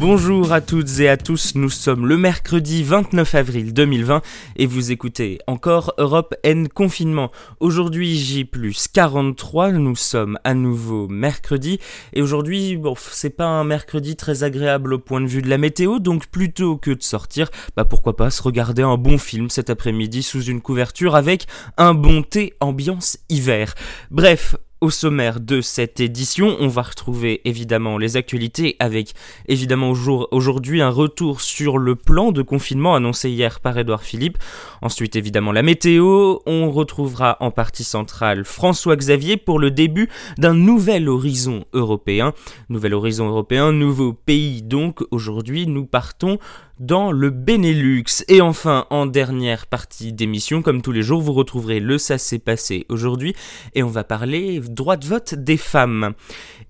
Bonjour 0.00 0.54
à 0.54 0.62
toutes 0.62 0.98
et 1.00 1.10
à 1.10 1.18
tous, 1.18 1.54
nous 1.56 1.68
sommes 1.68 2.06
le 2.06 2.16
mercredi 2.16 2.82
29 2.82 3.34
avril 3.34 3.74
2020 3.74 4.22
et 4.56 4.64
vous 4.64 4.92
écoutez 4.92 5.40
encore 5.46 5.92
Europe 5.98 6.34
N 6.42 6.70
Confinement. 6.70 7.30
Aujourd'hui 7.60 8.16
J 8.16 8.46
plus 8.46 8.88
43, 8.88 9.72
nous 9.72 9.96
sommes 9.96 10.38
à 10.42 10.54
nouveau 10.54 11.06
mercredi 11.06 11.80
et 12.14 12.22
aujourd'hui 12.22 12.78
bon, 12.78 12.94
c'est 12.96 13.28
pas 13.28 13.44
un 13.44 13.64
mercredi 13.64 14.16
très 14.16 14.42
agréable 14.42 14.94
au 14.94 14.98
point 14.98 15.20
de 15.20 15.26
vue 15.26 15.42
de 15.42 15.50
la 15.50 15.58
météo 15.58 15.98
donc 15.98 16.28
plutôt 16.28 16.78
que 16.78 16.92
de 16.92 17.02
sortir, 17.02 17.50
bah 17.76 17.84
pourquoi 17.84 18.16
pas 18.16 18.30
se 18.30 18.42
regarder 18.42 18.80
un 18.80 18.96
bon 18.96 19.18
film 19.18 19.50
cet 19.50 19.68
après-midi 19.68 20.22
sous 20.22 20.44
une 20.44 20.62
couverture 20.62 21.14
avec 21.14 21.46
un 21.76 21.92
bon 21.92 22.22
thé 22.22 22.54
ambiance 22.60 23.18
hiver. 23.28 23.74
Bref, 24.10 24.56
au 24.80 24.88
sommaire 24.88 25.40
de 25.40 25.60
cette 25.60 26.00
édition, 26.00 26.56
on 26.58 26.68
va 26.68 26.82
retrouver 26.82 27.42
évidemment 27.44 27.98
les 27.98 28.16
actualités 28.16 28.76
avec 28.78 29.12
évidemment 29.46 29.92
aujourd'hui 30.30 30.80
un 30.80 30.88
retour 30.88 31.42
sur 31.42 31.76
le 31.76 31.96
plan 31.96 32.32
de 32.32 32.40
confinement 32.40 32.94
annoncé 32.94 33.30
hier 33.30 33.60
par 33.60 33.76
Édouard 33.76 34.02
Philippe. 34.02 34.38
Ensuite 34.80 35.16
évidemment 35.16 35.52
la 35.52 35.62
météo, 35.62 36.38
on 36.46 36.70
retrouvera 36.70 37.36
en 37.40 37.50
partie 37.50 37.84
centrale 37.84 38.44
François 38.44 38.96
Xavier 38.96 39.36
pour 39.36 39.58
le 39.58 39.70
début 39.70 40.08
d'un 40.38 40.54
nouvel 40.54 41.08
horizon 41.08 41.64
européen. 41.74 42.32
Nouvel 42.70 42.94
horizon 42.94 43.28
européen, 43.28 43.72
nouveau 43.72 44.14
pays 44.14 44.62
donc. 44.62 45.02
Aujourd'hui 45.10 45.66
nous 45.66 45.84
partons 45.84 46.38
dans 46.80 47.12
le 47.12 47.30
Benelux. 47.30 48.24
Et 48.28 48.40
enfin, 48.40 48.86
en 48.90 49.06
dernière 49.06 49.66
partie 49.66 50.12
d'émission, 50.12 50.62
comme 50.62 50.82
tous 50.82 50.92
les 50.92 51.02
jours, 51.02 51.20
vous 51.20 51.34
retrouverez 51.34 51.78
le 51.78 51.98
Ça 51.98 52.18
s'est 52.18 52.38
passé 52.38 52.86
aujourd'hui 52.88 53.34
et 53.74 53.82
on 53.82 53.88
va 53.88 54.02
parler 54.02 54.60
droit 54.60 54.96
de 54.96 55.06
vote 55.06 55.34
des 55.34 55.58
femmes. 55.58 56.14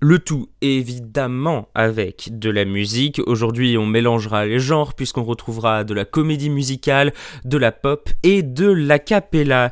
Le 0.01 0.19
tout 0.19 0.49
évidemment 0.61 1.69
avec 1.73 2.37
de 2.37 2.49
la 2.49 2.65
musique. 2.65 3.21
Aujourd'hui, 3.25 3.77
on 3.77 3.85
mélangera 3.85 4.45
les 4.45 4.59
genres 4.59 4.93
puisqu'on 4.93 5.23
retrouvera 5.23 5.83
de 5.83 5.93
la 5.93 6.05
comédie 6.05 6.49
musicale, 6.49 7.13
de 7.45 7.57
la 7.57 7.71
pop 7.71 8.09
et 8.23 8.43
de 8.43 8.67
la 8.67 8.99
capella. 8.99 9.71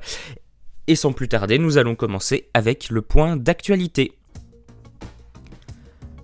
Et 0.88 0.96
sans 0.96 1.12
plus 1.12 1.28
tarder, 1.28 1.60
nous 1.60 1.78
allons 1.78 1.96
commencer 1.96 2.50
avec 2.54 2.90
le 2.90 3.02
point 3.02 3.36
d'actualité. 3.36 4.19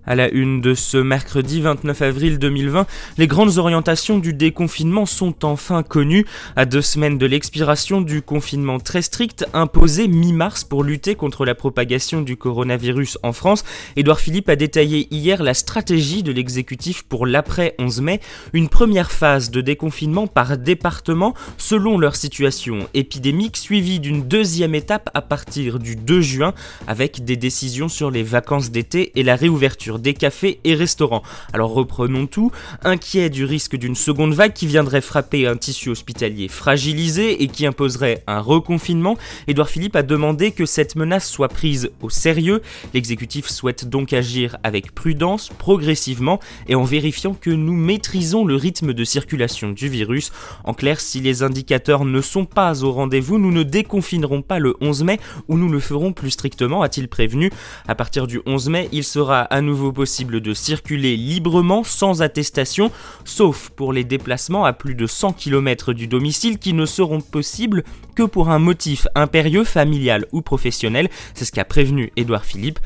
À 0.07 0.13
la 0.13 0.29
une 0.29 0.61
de 0.61 0.75
ce 0.75 0.97
mercredi 0.97 1.61
29 1.61 2.01
avril 2.03 2.37
2020, 2.37 2.85
les 3.17 3.25
grandes 3.25 3.57
orientations 3.57 4.19
du 4.19 4.33
déconfinement 4.33 5.07
sont 5.07 5.43
enfin 5.43 5.81
connues. 5.81 6.25
À 6.55 6.65
deux 6.65 6.83
semaines 6.83 7.17
de 7.17 7.25
l'expiration 7.25 8.01
du 8.01 8.21
confinement 8.21 8.79
très 8.79 9.01
strict 9.01 9.47
imposé 9.53 10.07
mi-mars 10.07 10.63
pour 10.63 10.83
lutter 10.83 11.15
contre 11.15 11.43
la 11.43 11.55
propagation 11.55 12.21
du 12.21 12.37
coronavirus 12.37 13.17
en 13.23 13.33
France, 13.33 13.63
Édouard 13.95 14.19
Philippe 14.19 14.49
a 14.49 14.55
détaillé 14.55 15.07
hier 15.09 15.41
la 15.41 15.55
stratégie 15.55 16.21
de 16.21 16.31
l'exécutif 16.31 17.01
pour 17.01 17.25
l'après 17.25 17.73
11 17.79 18.01
mai, 18.01 18.19
une 18.53 18.69
première 18.69 19.11
phase 19.11 19.49
de 19.49 19.61
déconfinement 19.61 20.27
par 20.27 20.57
département 20.57 21.33
selon 21.57 21.97
leur 21.97 22.15
situation 22.15 22.87
épidémique, 22.93 23.57
suivie 23.57 23.99
d'une 23.99 24.21
deuxième 24.27 24.75
étape 24.75 25.09
à 25.15 25.21
partir 25.21 25.79
du 25.79 25.95
2 25.95 26.21
juin 26.21 26.53
avec 26.85 27.25
des 27.25 27.37
décisions 27.37 27.89
sur 27.89 28.11
les 28.11 28.23
vacances 28.23 28.69
d'été 28.69 29.11
et 29.15 29.23
la 29.23 29.35
réouverture 29.35 29.94
des 29.99 30.13
cafés 30.13 30.59
et 30.63 30.75
restaurants. 30.75 31.23
Alors 31.53 31.73
reprenons 31.73 32.27
tout, 32.27 32.51
inquiet 32.83 33.29
du 33.29 33.45
risque 33.45 33.75
d'une 33.75 33.95
seconde 33.95 34.33
vague 34.33 34.53
qui 34.53 34.67
viendrait 34.67 35.01
frapper 35.01 35.47
un 35.47 35.57
tissu 35.57 35.89
hospitalier 35.89 36.47
fragilisé 36.47 37.43
et 37.43 37.47
qui 37.47 37.65
imposerait 37.65 38.23
un 38.27 38.39
reconfinement, 38.39 39.17
Édouard 39.47 39.69
Philippe 39.69 39.95
a 39.95 40.03
demandé 40.03 40.51
que 40.51 40.65
cette 40.65 40.95
menace 40.95 41.29
soit 41.29 41.47
prise 41.47 41.91
au 42.01 42.09
sérieux. 42.09 42.61
L'exécutif 42.93 43.47
souhaite 43.49 43.87
donc 43.87 44.13
agir 44.13 44.57
avec 44.63 44.93
prudence, 44.93 45.49
progressivement 45.57 46.39
et 46.67 46.75
en 46.75 46.83
vérifiant 46.83 47.33
que 47.33 47.49
nous 47.49 47.75
maîtrisons 47.75 48.45
le 48.45 48.55
rythme 48.55 48.93
de 48.93 49.03
circulation 49.03 49.69
du 49.71 49.89
virus. 49.89 50.31
En 50.63 50.73
clair, 50.73 50.99
si 50.99 51.21
les 51.21 51.43
indicateurs 51.43 52.05
ne 52.05 52.21
sont 52.21 52.45
pas 52.45 52.83
au 52.83 52.91
rendez-vous, 52.91 53.37
nous 53.37 53.51
ne 53.51 53.63
déconfinerons 53.63 54.41
pas 54.41 54.59
le 54.59 54.75
11 54.81 55.03
mai 55.03 55.19
ou 55.47 55.57
nous 55.57 55.69
le 55.69 55.79
ferons 55.79 56.13
plus 56.13 56.31
strictement, 56.31 56.81
a-t-il 56.81 57.07
prévenu. 57.07 57.51
À 57.87 57.95
partir 57.95 58.27
du 58.27 58.41
11 58.45 58.69
mai, 58.69 58.89
il 58.91 59.03
sera 59.03 59.41
à 59.41 59.61
nouveau 59.61 59.84
possible 59.91 60.41
de 60.41 60.53
circuler 60.53 61.17
librement 61.17 61.83
sans 61.83 62.21
attestation, 62.21 62.91
sauf 63.23 63.69
pour 63.69 63.93
les 63.93 64.03
déplacements 64.03 64.65
à 64.65 64.73
plus 64.73 64.95
de 64.95 65.07
100 65.07 65.33
km 65.33 65.93
du 65.93 66.07
domicile 66.07 66.57
qui 66.57 66.73
ne 66.73 66.85
seront 66.85 67.21
possibles 67.21 67.83
que 68.15 68.23
pour 68.23 68.49
un 68.49 68.59
motif 68.59 69.07
impérieux, 69.15 69.63
familial 69.63 70.25
ou 70.31 70.41
professionnel. 70.41 71.09
C'est 71.33 71.45
ce 71.45 71.51
qu'a 71.51 71.65
prévenu 71.65 72.11
Édouard 72.15 72.45
Philippe. 72.45 72.79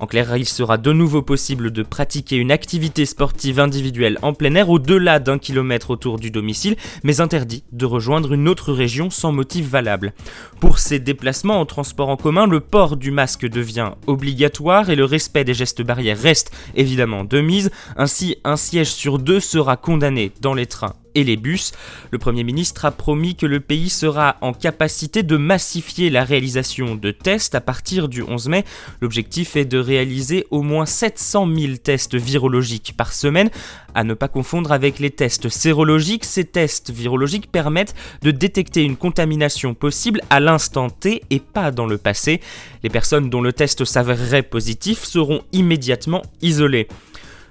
En 0.00 0.06
clair, 0.06 0.36
il 0.36 0.46
sera 0.46 0.78
de 0.78 0.92
nouveau 0.92 1.22
possible 1.22 1.72
de 1.72 1.82
pratiquer 1.82 2.36
une 2.36 2.52
activité 2.52 3.04
sportive 3.04 3.58
individuelle 3.58 4.18
en 4.22 4.32
plein 4.32 4.54
air 4.54 4.70
au-delà 4.70 5.18
d'un 5.18 5.38
kilomètre 5.38 5.90
autour 5.90 6.18
du 6.18 6.30
domicile, 6.30 6.76
mais 7.02 7.20
interdit 7.20 7.64
de 7.72 7.84
rejoindre 7.84 8.32
une 8.32 8.48
autre 8.48 8.72
région 8.72 9.10
sans 9.10 9.32
motif 9.32 9.68
valable. 9.68 10.12
Pour 10.60 10.78
ces 10.78 11.00
déplacements 11.00 11.60
en 11.60 11.66
transport 11.66 12.08
en 12.08 12.16
commun, 12.16 12.46
le 12.46 12.60
port 12.60 12.96
du 12.96 13.10
masque 13.10 13.46
devient 13.48 13.90
obligatoire 14.06 14.90
et 14.90 14.96
le 14.96 15.04
respect 15.04 15.44
des 15.44 15.54
gestes 15.54 15.82
barrières 15.82 16.18
reste 16.18 16.52
évidemment 16.74 17.24
de 17.24 17.40
mise. 17.40 17.70
Ainsi, 17.96 18.36
un 18.44 18.56
siège 18.56 18.90
sur 18.90 19.18
deux 19.18 19.40
sera 19.40 19.76
condamné 19.76 20.32
dans 20.40 20.54
les 20.54 20.66
trains 20.66 20.94
et 21.14 21.24
les 21.24 21.36
bus. 21.36 21.72
Le 22.10 22.18
Premier 22.18 22.44
ministre 22.44 22.84
a 22.84 22.90
promis 22.90 23.34
que 23.34 23.46
le 23.46 23.60
pays 23.60 23.90
sera 23.90 24.36
en 24.40 24.52
capacité 24.52 25.22
de 25.22 25.36
massifier 25.36 26.10
la 26.10 26.24
réalisation 26.24 26.94
de 26.94 27.10
tests 27.10 27.54
à 27.54 27.60
partir 27.60 28.08
du 28.08 28.22
11 28.22 28.48
mai. 28.48 28.64
L'objectif 29.00 29.56
est 29.56 29.64
de 29.64 29.78
réaliser 29.78 30.46
au 30.50 30.62
moins 30.62 30.86
700 30.86 31.48
000 31.54 31.76
tests 31.76 32.14
virologiques 32.14 32.94
par 32.96 33.12
semaine, 33.12 33.50
à 33.94 34.04
ne 34.04 34.14
pas 34.14 34.28
confondre 34.28 34.72
avec 34.72 34.98
les 34.98 35.10
tests 35.10 35.48
sérologiques. 35.48 36.24
Ces 36.24 36.44
tests 36.44 36.90
virologiques 36.90 37.50
permettent 37.50 37.94
de 38.22 38.30
détecter 38.30 38.82
une 38.82 38.96
contamination 38.96 39.74
possible 39.74 40.20
à 40.30 40.40
l'instant 40.40 40.90
T 40.90 41.22
et 41.30 41.40
pas 41.40 41.70
dans 41.70 41.86
le 41.86 41.98
passé. 41.98 42.40
Les 42.82 42.90
personnes 42.90 43.30
dont 43.30 43.40
le 43.40 43.52
test 43.52 43.84
s'avérerait 43.84 44.42
positif 44.42 45.04
seront 45.04 45.42
immédiatement 45.52 46.22
isolées. 46.42 46.88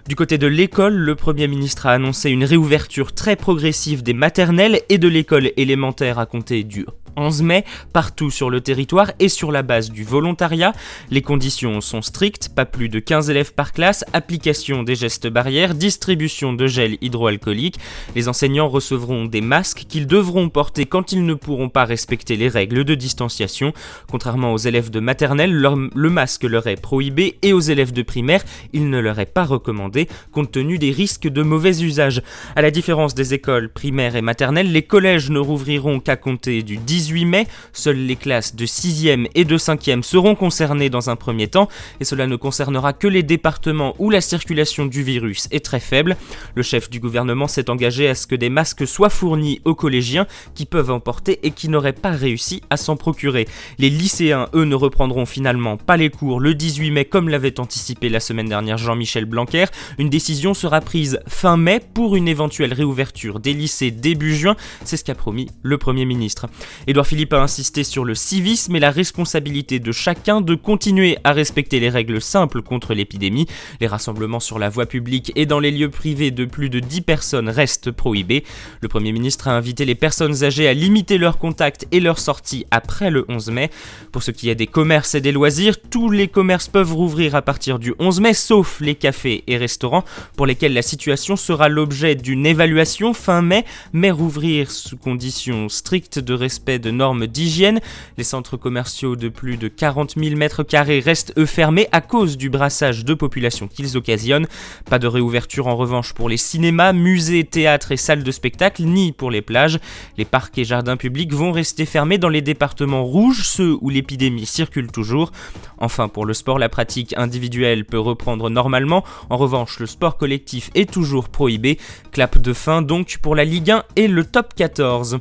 Du 0.07 0.15
côté 0.15 0.37
de 0.37 0.47
l'école, 0.47 0.95
le 0.95 1.15
Premier 1.15 1.49
ministre 1.49 1.85
a 1.85 1.91
annoncé 1.91 2.29
une 2.29 2.45
réouverture 2.45 3.13
très 3.13 3.35
progressive 3.35 4.03
des 4.03 4.13
maternelles 4.13 4.79
et 4.87 4.97
de 4.97 5.07
l'école 5.09 5.51
élémentaire 5.57 6.17
à 6.17 6.25
compter 6.25 6.63
du 6.63 6.85
11 7.17 7.41
mai, 7.41 7.65
partout 7.91 8.31
sur 8.31 8.49
le 8.49 8.61
territoire 8.61 9.11
et 9.19 9.27
sur 9.27 9.51
la 9.51 9.63
base 9.63 9.91
du 9.91 10.03
volontariat. 10.03 10.71
Les 11.09 11.21
conditions 11.21 11.81
sont 11.81 12.01
strictes, 12.01 12.49
pas 12.55 12.65
plus 12.65 12.87
de 12.87 12.99
15 12.99 13.29
élèves 13.29 13.53
par 13.53 13.73
classe, 13.73 14.05
application 14.13 14.83
des 14.83 14.95
gestes 14.95 15.27
barrières, 15.27 15.73
distribution 15.73 16.53
de 16.53 16.67
gel 16.67 16.97
hydroalcoolique. 17.01 17.79
Les 18.15 18.29
enseignants 18.29 18.69
recevront 18.69 19.25
des 19.25 19.41
masques 19.41 19.85
qu'ils 19.89 20.07
devront 20.07 20.49
porter 20.49 20.85
quand 20.85 21.11
ils 21.11 21.25
ne 21.25 21.33
pourront 21.33 21.69
pas 21.69 21.85
respecter 21.85 22.35
les 22.35 22.49
règles 22.49 22.83
de 22.83 22.93
distanciation. 22.93 23.73
Contrairement 24.09 24.53
aux 24.53 24.57
élèves 24.57 24.91
de 24.91 24.99
maternelle, 24.99 25.51
le 25.51 26.09
masque 26.09 26.43
leur 26.43 26.67
est 26.67 26.79
prohibé 26.79 27.39
et 27.41 27.53
aux 27.53 27.59
élèves 27.59 27.93
de 27.93 28.03
primaire, 28.03 28.43
il 28.73 28.89
ne 28.89 28.99
leur 28.99 29.19
est 29.19 29.25
pas 29.25 29.43
recommandé 29.43 30.07
compte 30.31 30.51
tenu 30.51 30.77
des 30.77 30.91
risques 30.91 31.27
de 31.27 31.41
mauvais 31.41 31.81
usage. 31.81 32.21
À 32.55 32.61
la 32.61 32.69
différence 32.69 33.15
des 33.15 33.33
écoles 33.33 33.69
primaires 33.69 34.15
et 34.15 34.21
maternelles, 34.21 34.71
les 34.71 34.83
collèges 34.83 35.31
ne 35.31 35.39
rouvriront 35.39 35.99
qu'à 35.99 36.15
compter 36.15 36.61
du 36.61 36.77
18 36.77 37.06
18 37.07 37.25
mai. 37.25 37.47
Seules 37.73 38.05
les 38.05 38.15
classes 38.15 38.55
de 38.55 38.65
6e 38.65 39.27
et 39.33 39.45
de 39.45 39.57
5e 39.57 40.03
seront 40.03 40.35
concernées 40.35 40.89
dans 40.89 41.09
un 41.09 41.15
premier 41.15 41.47
temps, 41.47 41.69
et 41.99 42.03
cela 42.03 42.27
ne 42.27 42.35
concernera 42.35 42.93
que 42.93 43.07
les 43.07 43.23
départements 43.23 43.95
où 43.99 44.09
la 44.09 44.21
circulation 44.21 44.85
du 44.85 45.03
virus 45.03 45.47
est 45.51 45.63
très 45.63 45.79
faible. 45.79 46.17
Le 46.55 46.63
chef 46.63 46.89
du 46.89 46.99
gouvernement 46.99 47.47
s'est 47.47 47.69
engagé 47.69 48.09
à 48.09 48.15
ce 48.15 48.27
que 48.27 48.35
des 48.35 48.49
masques 48.49 48.87
soient 48.87 49.09
fournis 49.09 49.61
aux 49.63 49.75
collégiens 49.75 50.27
qui 50.53 50.65
peuvent 50.65 50.91
en 50.91 50.99
porter 50.99 51.39
et 51.43 51.51
qui 51.51 51.69
n'auraient 51.69 51.93
pas 51.93 52.11
réussi 52.11 52.61
à 52.69 52.77
s'en 52.77 52.97
procurer. 52.97 53.47
Les 53.77 53.89
lycéens, 53.89 54.49
eux, 54.53 54.65
ne 54.65 54.75
reprendront 54.75 55.25
finalement 55.25 55.77
pas 55.77 55.97
les 55.97 56.09
cours 56.09 56.39
le 56.39 56.53
18 56.53 56.91
mai 56.91 57.05
comme 57.05 57.29
l'avait 57.29 57.59
anticipé 57.59 58.09
la 58.09 58.19
semaine 58.19 58.49
dernière 58.49 58.77
Jean-Michel 58.77 59.25
Blanquer. 59.25 59.65
Une 59.97 60.09
décision 60.09 60.53
sera 60.53 60.81
prise 60.81 61.19
fin 61.27 61.57
mai 61.57 61.79
pour 61.93 62.15
une 62.15 62.27
éventuelle 62.27 62.73
réouverture 62.73 63.39
des 63.39 63.53
lycées 63.53 63.91
début 63.91 64.35
juin, 64.35 64.55
c'est 64.83 64.97
ce 64.97 65.03
qu'a 65.03 65.15
promis 65.15 65.47
le 65.61 65.77
Premier 65.77 66.05
ministre. 66.05 66.47
Et 66.87 66.93
Philippe 67.05 67.33
a 67.33 67.41
insisté 67.41 67.83
sur 67.83 68.05
le 68.05 68.15
civisme 68.15 68.75
et 68.75 68.79
la 68.79 68.91
responsabilité 68.91 69.79
de 69.79 69.91
chacun 69.91 70.41
de 70.41 70.55
continuer 70.55 71.17
à 71.23 71.33
respecter 71.33 71.79
les 71.79 71.89
règles 71.89 72.21
simples 72.21 72.61
contre 72.61 72.93
l'épidémie. 72.93 73.45
Les 73.81 73.87
rassemblements 73.87 74.39
sur 74.39 74.57
la 74.57 74.69
voie 74.69 74.85
publique 74.85 75.31
et 75.35 75.45
dans 75.45 75.59
les 75.59 75.71
lieux 75.71 75.89
privés 75.89 76.31
de 76.31 76.45
plus 76.45 76.69
de 76.69 76.79
10 76.79 77.01
personnes 77.01 77.49
restent 77.49 77.91
prohibés. 77.91 78.43
Le 78.81 78.87
Premier 78.87 79.11
ministre 79.11 79.47
a 79.47 79.51
invité 79.51 79.85
les 79.85 79.95
personnes 79.95 80.43
âgées 80.43 80.67
à 80.67 80.73
limiter 80.73 81.17
leurs 81.17 81.37
contacts 81.37 81.87
et 81.91 81.99
leurs 81.99 82.19
sorties 82.19 82.65
après 82.71 83.11
le 83.11 83.25
11 83.27 83.51
mai. 83.51 83.69
Pour 84.11 84.23
ce 84.23 84.31
qui 84.31 84.49
est 84.49 84.55
des 84.55 84.67
commerces 84.67 85.15
et 85.15 85.21
des 85.21 85.31
loisirs, 85.31 85.81
tous 85.81 86.09
les 86.09 86.27
commerces 86.27 86.67
peuvent 86.67 86.93
rouvrir 86.93 87.35
à 87.35 87.41
partir 87.41 87.79
du 87.79 87.93
11 87.99 88.21
mai, 88.21 88.33
sauf 88.33 88.79
les 88.79 88.95
cafés 88.95 89.43
et 89.47 89.57
restaurants 89.57 90.05
pour 90.35 90.45
lesquels 90.45 90.73
la 90.73 90.81
situation 90.81 91.35
sera 91.35 91.69
l'objet 91.69 92.15
d'une 92.15 92.45
évaluation 92.45 93.13
fin 93.13 93.41
mai, 93.41 93.65
mais 93.93 94.11
rouvrir 94.11 94.71
sous 94.71 94.97
conditions 94.97 95.69
strictes 95.69 96.19
de 96.19 96.33
respect 96.33 96.79
de 96.79 96.86
normes 96.91 97.27
d'hygiène. 97.27 97.79
Les 98.17 98.23
centres 98.23 98.57
commerciaux 98.57 99.15
de 99.15 99.29
plus 99.29 99.57
de 99.57 99.67
40 99.67 100.15
000 100.17 100.35
mètres 100.35 100.63
carrés 100.63 100.99
restent 100.99 101.33
eux 101.37 101.45
fermés 101.45 101.87
à 101.91 102.01
cause 102.01 102.37
du 102.37 102.49
brassage 102.49 103.05
de 103.05 103.13
population 103.13 103.67
qu'ils 103.67 103.97
occasionnent. 103.97 104.47
Pas 104.89 104.99
de 104.99 105.07
réouverture 105.07 105.67
en 105.67 105.75
revanche 105.75 106.13
pour 106.13 106.29
les 106.29 106.37
cinémas, 106.37 106.93
musées, 106.93 107.43
théâtres 107.43 107.91
et 107.91 107.97
salles 107.97 108.23
de 108.23 108.31
spectacle, 108.31 108.83
ni 108.83 109.11
pour 109.11 109.31
les 109.31 109.41
plages. 109.41 109.79
Les 110.17 110.25
parcs 110.25 110.57
et 110.57 110.63
jardins 110.63 110.97
publics 110.97 111.33
vont 111.33 111.51
rester 111.51 111.85
fermés 111.85 112.17
dans 112.17 112.29
les 112.29 112.41
départements 112.41 113.03
rouges, 113.03 113.43
ceux 113.43 113.77
où 113.81 113.89
l'épidémie 113.89 114.45
circule 114.45 114.91
toujours. 114.91 115.31
Enfin, 115.77 116.07
pour 116.07 116.25
le 116.25 116.33
sport, 116.33 116.59
la 116.59 116.69
pratique 116.69 117.15
individuelle 117.17 117.85
peut 117.85 117.99
reprendre 117.99 118.49
normalement. 118.49 119.03
En 119.29 119.37
revanche, 119.37 119.79
le 119.79 119.85
sport 119.85 120.17
collectif 120.17 120.69
est 120.75 120.89
toujours 120.89 121.29
prohibé. 121.29 121.77
Clap 122.11 122.37
de 122.37 122.53
fin 122.53 122.81
donc 122.81 123.17
pour 123.21 123.35
la 123.35 123.45
Ligue 123.45 123.71
1 123.71 123.83
et 123.95 124.07
le 124.07 124.23
top 124.23 124.53
14. 124.55 125.19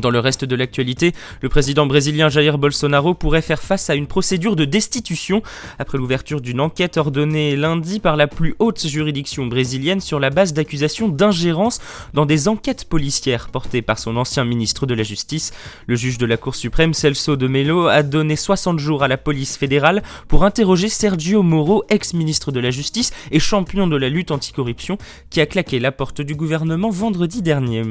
Dans 0.00 0.10
le 0.10 0.18
reste 0.18 0.44
de 0.44 0.56
l'actualité, 0.56 1.12
le 1.40 1.48
président 1.48 1.86
brésilien 1.86 2.28
Jair 2.28 2.58
Bolsonaro 2.58 3.14
pourrait 3.14 3.42
faire 3.42 3.62
face 3.62 3.90
à 3.90 3.94
une 3.94 4.08
procédure 4.08 4.56
de 4.56 4.64
destitution 4.64 5.40
après 5.78 5.98
l'ouverture 5.98 6.40
d'une 6.40 6.60
enquête 6.60 6.96
ordonnée 6.96 7.54
lundi 7.54 8.00
par 8.00 8.16
la 8.16 8.26
plus 8.26 8.56
haute 8.58 8.84
juridiction 8.84 9.46
brésilienne 9.46 10.00
sur 10.00 10.18
la 10.18 10.30
base 10.30 10.52
d'accusations 10.52 11.06
d'ingérence 11.08 11.80
dans 12.12 12.26
des 12.26 12.48
enquêtes 12.48 12.86
policières 12.86 13.50
portées 13.50 13.82
par 13.82 14.00
son 14.00 14.16
ancien 14.16 14.44
ministre 14.44 14.84
de 14.86 14.94
la 14.94 15.04
Justice. 15.04 15.52
Le 15.86 15.94
juge 15.94 16.18
de 16.18 16.26
la 16.26 16.38
Cour 16.38 16.56
suprême, 16.56 16.92
Celso 16.92 17.36
de 17.36 17.46
Mello, 17.46 17.86
a 17.86 18.02
donné 18.02 18.34
60 18.34 18.80
jours 18.80 19.04
à 19.04 19.08
la 19.08 19.16
police 19.16 19.56
fédérale 19.56 20.02
pour 20.26 20.44
interroger 20.44 20.88
Sergio 20.88 21.44
Moro, 21.44 21.84
ex-ministre 21.88 22.50
de 22.50 22.58
la 22.58 22.72
Justice 22.72 23.12
et 23.30 23.38
champion 23.38 23.86
de 23.86 23.96
la 23.96 24.08
lutte 24.08 24.32
anticorruption, 24.32 24.98
qui 25.30 25.40
a 25.40 25.46
claqué 25.46 25.78
la 25.78 25.92
porte 25.92 26.20
du 26.20 26.34
gouvernement 26.34 26.90
vendredi 26.90 27.42
dernier. 27.42 27.84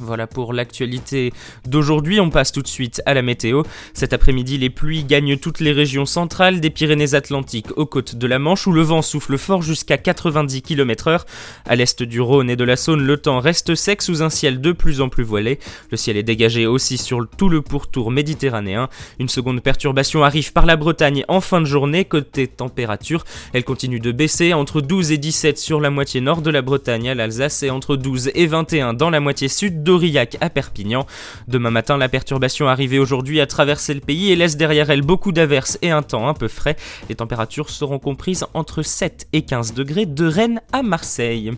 Voilà 0.00 0.26
pour 0.26 0.52
l'actualité 0.52 1.32
d'aujourd'hui, 1.68 2.18
on 2.18 2.28
passe 2.28 2.50
tout 2.50 2.62
de 2.62 2.68
suite 2.68 3.00
à 3.06 3.14
la 3.14 3.22
météo. 3.22 3.62
Cet 3.92 4.12
après-midi, 4.12 4.58
les 4.58 4.68
pluies 4.68 5.04
gagnent 5.04 5.36
toutes 5.36 5.60
les 5.60 5.70
régions 5.70 6.04
centrales, 6.04 6.58
des 6.58 6.70
Pyrénées-Atlantiques 6.70 7.68
aux 7.76 7.86
côtes 7.86 8.16
de 8.16 8.26
la 8.26 8.40
Manche, 8.40 8.66
où 8.66 8.72
le 8.72 8.82
vent 8.82 9.02
souffle 9.02 9.38
fort 9.38 9.62
jusqu'à 9.62 9.96
90 9.96 10.62
km/h. 10.62 11.20
À 11.64 11.76
l'est 11.76 12.02
du 12.02 12.20
Rhône 12.20 12.50
et 12.50 12.56
de 12.56 12.64
la 12.64 12.74
Saône, 12.74 13.06
le 13.06 13.16
temps 13.18 13.38
reste 13.38 13.76
sec 13.76 14.02
sous 14.02 14.24
un 14.24 14.30
ciel 14.30 14.60
de 14.60 14.72
plus 14.72 15.00
en 15.00 15.08
plus 15.08 15.22
voilé. 15.22 15.60
Le 15.92 15.96
ciel 15.96 16.16
est 16.16 16.24
dégagé 16.24 16.66
aussi 16.66 16.98
sur 16.98 17.24
tout 17.36 17.48
le 17.48 17.62
pourtour 17.62 18.10
méditerranéen. 18.10 18.88
Une 19.20 19.28
seconde 19.28 19.62
perturbation 19.62 20.24
arrive 20.24 20.52
par 20.52 20.66
la 20.66 20.74
Bretagne 20.74 21.24
en 21.28 21.40
fin 21.40 21.60
de 21.60 21.66
journée. 21.66 22.04
Côté 22.04 22.48
température, 22.48 23.24
elle 23.52 23.62
continue 23.62 24.00
de 24.00 24.10
baisser 24.10 24.54
entre 24.54 24.80
12 24.80 25.12
et 25.12 25.18
17 25.18 25.56
sur 25.56 25.80
la 25.80 25.90
moitié 25.90 26.20
nord 26.20 26.42
de 26.42 26.50
la 26.50 26.62
Bretagne 26.62 27.10
à 27.10 27.14
l'Alsace 27.14 27.62
et 27.62 27.70
entre 27.70 27.94
12 27.94 28.32
et 28.34 28.46
21 28.48 28.94
dans 28.94 29.10
la 29.10 29.20
moitié 29.20 29.46
sud 29.46 29.83
d'Aurillac 29.84 30.36
à 30.40 30.50
Perpignan. 30.50 31.06
Demain 31.46 31.70
matin, 31.70 31.96
la 31.96 32.08
perturbation 32.08 32.66
arrivée 32.66 32.98
aujourd'hui 32.98 33.40
a 33.40 33.46
traversé 33.46 33.94
le 33.94 34.00
pays 34.00 34.32
et 34.32 34.36
laisse 34.36 34.56
derrière 34.56 34.90
elle 34.90 35.02
beaucoup 35.02 35.30
d'averses 35.30 35.78
et 35.82 35.90
un 35.90 36.02
temps 36.02 36.26
un 36.26 36.34
peu 36.34 36.48
frais. 36.48 36.76
Les 37.08 37.14
températures 37.14 37.70
seront 37.70 38.00
comprises 38.00 38.46
entre 38.54 38.82
7 38.82 39.28
et 39.32 39.42
15 39.42 39.74
degrés 39.74 40.06
de 40.06 40.26
Rennes 40.26 40.60
à 40.72 40.82
Marseille. 40.82 41.52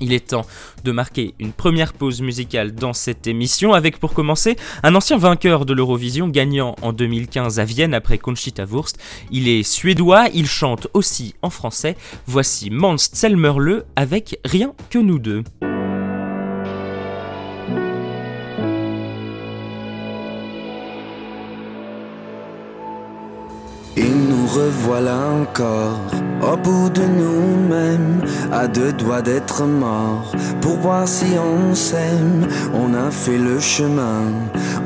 Il 0.00 0.12
est 0.12 0.28
temps 0.28 0.46
de 0.84 0.92
marquer 0.92 1.34
une 1.38 1.52
première 1.52 1.92
pause 1.92 2.20
musicale 2.20 2.72
dans 2.72 2.92
cette 2.92 3.26
émission 3.26 3.74
avec 3.74 3.98
pour 3.98 4.14
commencer 4.14 4.56
un 4.82 4.94
ancien 4.94 5.18
vainqueur 5.18 5.66
de 5.66 5.72
l'Eurovision 5.72 6.28
gagnant 6.28 6.76
en 6.82 6.92
2015 6.92 7.58
à 7.58 7.64
Vienne 7.64 7.94
après 7.94 8.18
Conchita 8.18 8.64
Wurst. 8.64 8.98
Il 9.30 9.48
est 9.48 9.62
suédois, 9.62 10.28
il 10.34 10.46
chante 10.46 10.86
aussi 10.94 11.34
en 11.42 11.50
français. 11.50 11.96
Voici 12.26 12.70
Mans 12.70 12.96
Zelmerle 12.96 13.84
avec 13.96 14.38
Rien 14.44 14.74
que 14.90 14.98
nous 14.98 15.18
deux. 15.18 15.42
Revoilà 24.68 25.18
encore 25.40 26.10
au 26.42 26.56
bout 26.56 26.90
de 26.90 27.02
nous-mêmes, 27.02 28.20
à 28.52 28.66
deux 28.68 28.92
doigts 28.92 29.22
d'être 29.22 29.64
morts, 29.64 30.30
pour 30.60 30.76
voir 30.76 31.08
si 31.08 31.26
on 31.38 31.74
s'aime. 31.74 32.46
On 32.74 32.92
a 32.94 33.10
fait 33.10 33.38
le 33.38 33.58
chemin, 33.60 34.24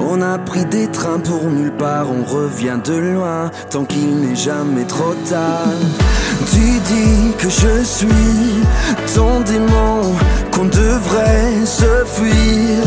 on 0.00 0.22
a 0.22 0.38
pris 0.38 0.64
des 0.66 0.86
trains 0.86 1.18
pour 1.18 1.44
nulle 1.50 1.72
part, 1.72 2.06
on 2.10 2.24
revient 2.24 2.78
de 2.84 2.94
loin, 2.94 3.50
tant 3.70 3.84
qu'il 3.84 4.20
n'est 4.20 4.36
jamais 4.36 4.84
trop 4.84 5.14
tard. 5.28 5.80
Tu 6.52 6.66
dis 6.92 7.32
que 7.38 7.50
je 7.50 7.82
suis 7.84 8.62
ton 9.14 9.40
démon, 9.40 10.14
qu'on 10.52 10.66
devrait 10.66 11.66
se 11.66 11.92
fuir 12.14 12.78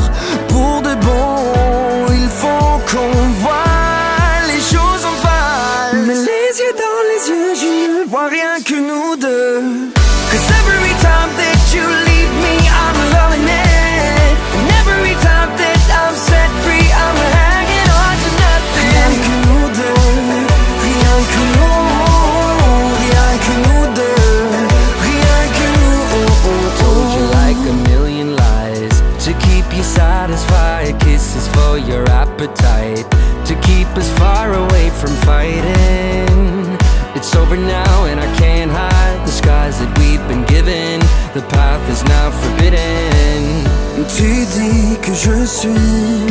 Tu 44.18 44.24
dis 44.24 44.98
que 45.02 45.14
je 45.14 45.46
suis 45.46 46.26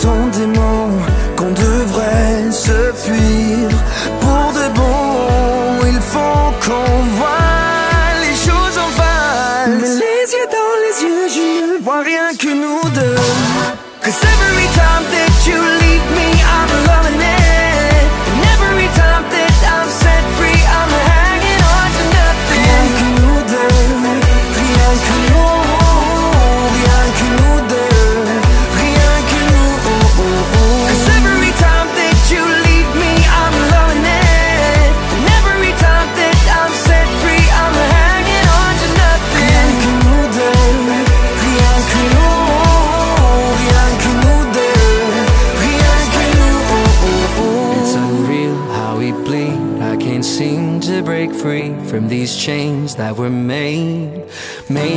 ton 0.00 0.28
démon, 0.38 0.88
qu'on 1.36 1.50
devrait 1.50 2.50
se 2.50 2.94
fuir 2.94 3.75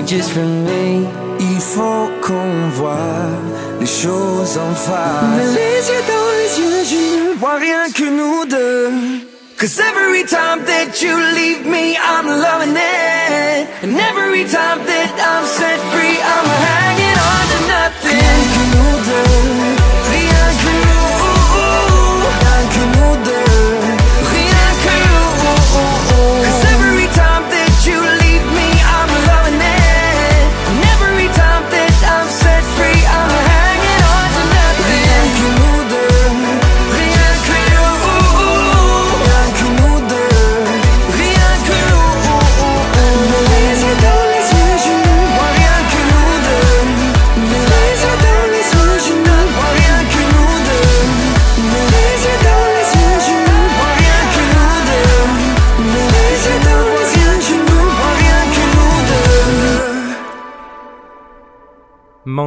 just 0.10 0.32
for 0.32 0.44
me. 0.44 1.06
Il 1.40 1.62
faut 1.62 2.10
qu'on 2.22 2.70
voit 2.70 3.30
les 3.80 3.86
choses 3.86 4.58
en 4.58 4.74
face. 4.74 5.36
Mais 5.38 5.50
les 5.62 5.80
yeux 5.90 6.04
dans 6.14 6.30
les 6.40 6.52
yeux, 6.60 6.84
je 6.92 7.02
ne 7.30 7.38
vois 7.38 7.58
rien 7.58 7.92
que 7.94 8.06
nous 8.10 8.46
deux. 8.46 8.90
Cause 9.60 9.78
every 9.78 10.24
time 10.24 10.64
that 10.66 11.02
you 11.02 11.16
leave 11.36 11.39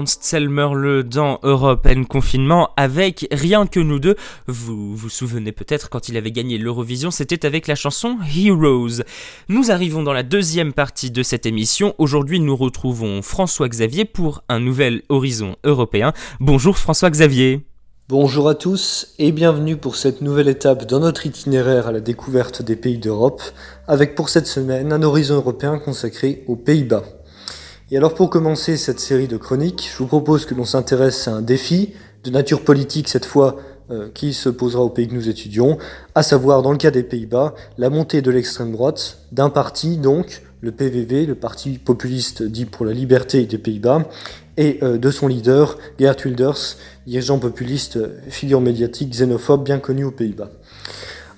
Selmerle 0.06 1.02
dans 1.02 1.38
Europe 1.42 1.86
and 1.86 2.04
Confinement 2.04 2.70
avec 2.76 3.26
Rien 3.30 3.66
que 3.66 3.80
nous 3.80 3.98
deux. 3.98 4.16
Vous 4.46 4.96
vous 4.96 5.08
souvenez 5.08 5.52
peut-être 5.52 5.90
quand 5.90 6.08
il 6.08 6.16
avait 6.16 6.32
gagné 6.32 6.58
l'Eurovision, 6.58 7.10
c'était 7.10 7.46
avec 7.46 7.66
la 7.66 7.74
chanson 7.74 8.18
Heroes. 8.36 9.02
Nous 9.48 9.70
arrivons 9.70 10.02
dans 10.02 10.12
la 10.12 10.22
deuxième 10.22 10.72
partie 10.72 11.10
de 11.10 11.22
cette 11.22 11.46
émission. 11.46 11.94
Aujourd'hui, 11.98 12.40
nous 12.40 12.56
retrouvons 12.56 13.22
François 13.22 13.68
Xavier 13.68 14.04
pour 14.04 14.42
un 14.48 14.60
nouvel 14.60 15.02
horizon 15.08 15.56
européen. 15.64 16.12
Bonjour 16.40 16.78
François 16.78 17.10
Xavier. 17.10 17.66
Bonjour 18.08 18.48
à 18.48 18.54
tous 18.54 19.14
et 19.18 19.32
bienvenue 19.32 19.76
pour 19.76 19.96
cette 19.96 20.20
nouvelle 20.20 20.48
étape 20.48 20.86
dans 20.86 21.00
notre 21.00 21.24
itinéraire 21.24 21.86
à 21.86 21.92
la 21.92 22.00
découverte 22.00 22.60
des 22.60 22.76
pays 22.76 22.98
d'Europe, 22.98 23.40
avec 23.86 24.14
pour 24.14 24.28
cette 24.28 24.46
semaine 24.46 24.92
un 24.92 25.02
horizon 25.02 25.36
européen 25.36 25.78
consacré 25.78 26.44
aux 26.46 26.56
Pays-Bas. 26.56 27.04
Et 27.92 27.98
alors 27.98 28.14
pour 28.14 28.30
commencer 28.30 28.78
cette 28.78 29.00
série 29.00 29.28
de 29.28 29.36
chroniques, 29.36 29.90
je 29.92 29.98
vous 29.98 30.06
propose 30.06 30.46
que 30.46 30.54
l'on 30.54 30.64
s'intéresse 30.64 31.28
à 31.28 31.32
un 31.32 31.42
défi 31.42 31.92
de 32.24 32.30
nature 32.30 32.62
politique 32.62 33.06
cette 33.06 33.26
fois 33.26 33.56
euh, 33.90 34.08
qui 34.14 34.32
se 34.32 34.48
posera 34.48 34.82
au 34.82 34.88
pays 34.88 35.08
que 35.08 35.14
nous 35.14 35.28
étudions, 35.28 35.76
à 36.14 36.22
savoir 36.22 36.62
dans 36.62 36.72
le 36.72 36.78
cas 36.78 36.90
des 36.90 37.02
Pays-Bas, 37.02 37.54
la 37.76 37.90
montée 37.90 38.22
de 38.22 38.30
l'extrême 38.30 38.72
droite, 38.72 39.18
d'un 39.30 39.50
parti 39.50 39.98
donc, 39.98 40.40
le 40.62 40.72
PVV, 40.72 41.26
le 41.26 41.34
parti 41.34 41.76
populiste 41.76 42.42
dit 42.42 42.64
pour 42.64 42.86
la 42.86 42.94
liberté 42.94 43.44
des 43.44 43.58
Pays-Bas, 43.58 44.08
et 44.56 44.78
euh, 44.82 44.96
de 44.96 45.10
son 45.10 45.28
leader, 45.28 45.76
Geert 45.98 46.16
Wilders, 46.24 46.78
dirigeant 47.06 47.38
populiste, 47.38 47.98
figure 48.30 48.62
médiatique 48.62 49.10
xénophobe 49.10 49.64
bien 49.64 49.80
connu 49.80 50.04
aux 50.04 50.12
Pays-Bas. 50.12 50.48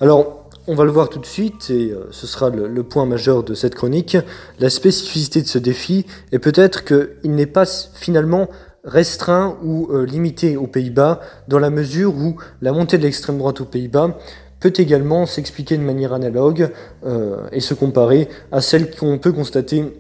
Alors, 0.01 0.44
on 0.67 0.75
va 0.75 0.85
le 0.85 0.91
voir 0.91 1.09
tout 1.09 1.19
de 1.19 1.27
suite, 1.27 1.71
et 1.71 1.91
euh, 1.91 2.07
ce 2.11 2.27
sera 2.27 2.51
le, 2.51 2.83
point 2.83 3.07
majeur 3.07 3.43
de 3.43 3.55
cette 3.55 3.75
chronique. 3.75 4.17
La 4.59 4.71
spécificité 4.71 5.43
de 5.43 5.47
ce 5.47 5.59
défi 5.59 6.07
est 6.33 6.39
peut-être 6.39 6.85
qu'il 6.85 7.35
n'est 7.35 7.47
pas 7.47 7.67
finalement 7.67 8.49
restreint 8.85 9.57
ou 9.63 9.89
euh, 9.91 10.05
limité 10.05 10.57
aux 10.57 10.67
Pays-Bas, 10.67 11.21
dans 11.49 11.59
la 11.59 11.71
mesure 11.71 12.15
où 12.15 12.37
la 12.63 12.73
montée 12.73 12.99
de 12.99 13.03
l'extrême 13.03 13.39
droite 13.39 13.61
aux 13.61 13.67
Pays-Bas 13.67 14.19
peut 14.61 14.73
également 14.77 15.27
s'expliquer 15.27 15.77
de 15.77 15.83
manière 15.83 16.15
analogue 16.15 16.71
et 17.53 17.61
se 17.61 17.75
comparer 17.75 18.31
à 18.51 18.63
celle 18.63 18.91
qu'on 18.91 19.19
peut 19.19 19.33
constater 19.33 19.93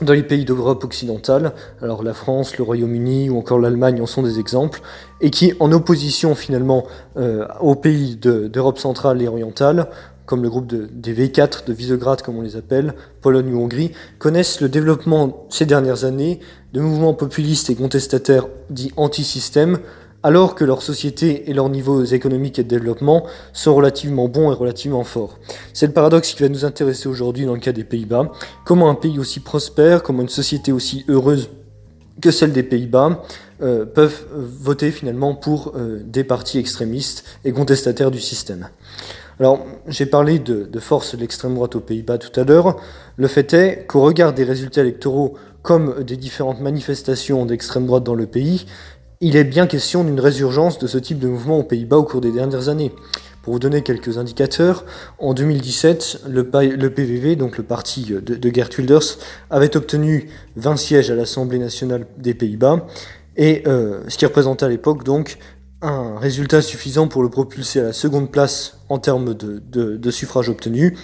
dans 0.00 0.12
les 0.12 0.22
pays 0.22 0.44
d'Europe 0.44 0.84
occidentale, 0.84 1.52
alors 1.82 2.02
la 2.02 2.14
France, 2.14 2.56
le 2.56 2.64
Royaume-Uni 2.64 3.30
ou 3.30 3.38
encore 3.38 3.58
l'Allemagne 3.58 4.00
en 4.00 4.06
sont 4.06 4.22
des 4.22 4.38
exemples, 4.38 4.80
et 5.20 5.30
qui, 5.30 5.54
en 5.60 5.72
opposition 5.72 6.34
finalement 6.34 6.86
euh, 7.16 7.46
aux 7.60 7.74
pays 7.74 8.16
d'Europe 8.16 8.78
centrale 8.78 9.20
et 9.22 9.28
orientale, 9.28 9.88
comme 10.26 10.42
le 10.42 10.50
groupe 10.50 10.66
de, 10.66 10.88
des 10.92 11.14
V4 11.14 11.66
de 11.66 11.72
Visegrad 11.72 12.20
comme 12.20 12.36
on 12.36 12.42
les 12.42 12.56
appelle, 12.56 12.94
Pologne 13.22 13.54
ou 13.54 13.62
Hongrie, 13.62 13.92
connaissent 14.18 14.60
le 14.60 14.68
développement 14.68 15.46
ces 15.48 15.64
dernières 15.64 16.04
années 16.04 16.40
de 16.74 16.80
mouvements 16.80 17.14
populistes 17.14 17.70
et 17.70 17.74
contestataires 17.74 18.46
dits 18.68 18.92
anti-système, 18.96 19.78
alors 20.22 20.54
que 20.54 20.64
leur 20.64 20.82
société 20.82 21.48
et 21.48 21.54
leurs 21.54 21.68
niveaux 21.68 22.04
économiques 22.04 22.58
et 22.58 22.64
de 22.64 22.68
développement 22.68 23.26
sont 23.52 23.74
relativement 23.74 24.28
bons 24.28 24.50
et 24.50 24.54
relativement 24.54 25.04
forts. 25.04 25.38
C'est 25.72 25.86
le 25.86 25.92
paradoxe 25.92 26.34
qui 26.34 26.42
va 26.42 26.48
nous 26.48 26.64
intéresser 26.64 27.08
aujourd'hui 27.08 27.46
dans 27.46 27.54
le 27.54 27.60
cas 27.60 27.72
des 27.72 27.84
Pays-Bas. 27.84 28.32
Comment 28.64 28.90
un 28.90 28.94
pays 28.94 29.18
aussi 29.18 29.40
prospère, 29.40 30.02
comment 30.02 30.22
une 30.22 30.28
société 30.28 30.72
aussi 30.72 31.04
heureuse 31.08 31.50
que 32.20 32.30
celle 32.32 32.52
des 32.52 32.64
Pays-Bas 32.64 33.22
euh, 33.62 33.84
peuvent 33.84 34.26
voter 34.32 34.90
finalement 34.90 35.34
pour 35.34 35.72
euh, 35.76 36.00
des 36.04 36.24
partis 36.24 36.58
extrémistes 36.58 37.24
et 37.44 37.52
contestataires 37.52 38.10
du 38.10 38.20
système. 38.20 38.68
Alors, 39.40 39.64
j'ai 39.86 40.06
parlé 40.06 40.40
de, 40.40 40.64
de 40.64 40.80
force 40.80 41.14
de 41.14 41.20
l'extrême 41.20 41.54
droite 41.54 41.76
aux 41.76 41.80
Pays-Bas 41.80 42.18
tout 42.18 42.40
à 42.40 42.42
l'heure. 42.42 42.76
Le 43.16 43.28
fait 43.28 43.54
est 43.54 43.86
qu'au 43.86 44.00
regard 44.00 44.32
des 44.32 44.42
résultats 44.42 44.80
électoraux 44.80 45.36
comme 45.62 46.02
des 46.02 46.16
différentes 46.16 46.60
manifestations 46.60 47.44
d'extrême 47.44 47.86
droite 47.86 48.04
dans 48.04 48.14
le 48.14 48.26
pays, 48.26 48.66
il 49.20 49.36
est 49.36 49.44
bien 49.44 49.66
question 49.66 50.04
d'une 50.04 50.20
résurgence 50.20 50.78
de 50.78 50.86
ce 50.86 50.98
type 50.98 51.18
de 51.18 51.28
mouvement 51.28 51.58
aux 51.58 51.64
Pays-Bas 51.64 51.98
au 51.98 52.04
cours 52.04 52.20
des 52.20 52.30
dernières 52.30 52.68
années. 52.68 52.92
Pour 53.42 53.54
vous 53.54 53.58
donner 53.58 53.82
quelques 53.82 54.18
indicateurs, 54.18 54.84
en 55.18 55.34
2017, 55.34 56.22
le, 56.28 56.44
PVV, 56.90 57.34
donc 57.34 57.56
le 57.56 57.64
parti 57.64 58.02
de, 58.02 58.20
de 58.20 58.54
Gert 58.54 58.68
Wilders, 58.76 59.18
avait 59.50 59.76
obtenu 59.76 60.28
20 60.56 60.76
sièges 60.76 61.10
à 61.10 61.14
l'Assemblée 61.14 61.58
nationale 61.58 62.06
des 62.18 62.34
Pays-Bas, 62.34 62.86
euh, 63.40 64.02
ce 64.08 64.18
qui 64.18 64.26
représentait 64.26 64.66
à 64.66 64.68
l'époque 64.68 65.04
donc 65.04 65.38
un 65.80 66.18
résultat 66.18 66.60
suffisant 66.60 67.06
pour 67.06 67.22
le 67.22 67.30
propulser 67.30 67.80
à 67.80 67.84
la 67.84 67.92
seconde 67.92 68.30
place 68.30 68.80
en 68.88 68.98
termes 68.98 69.34
de, 69.34 69.60
de 69.60 70.10
suffrages 70.10 70.48
obtenus, 70.48 70.94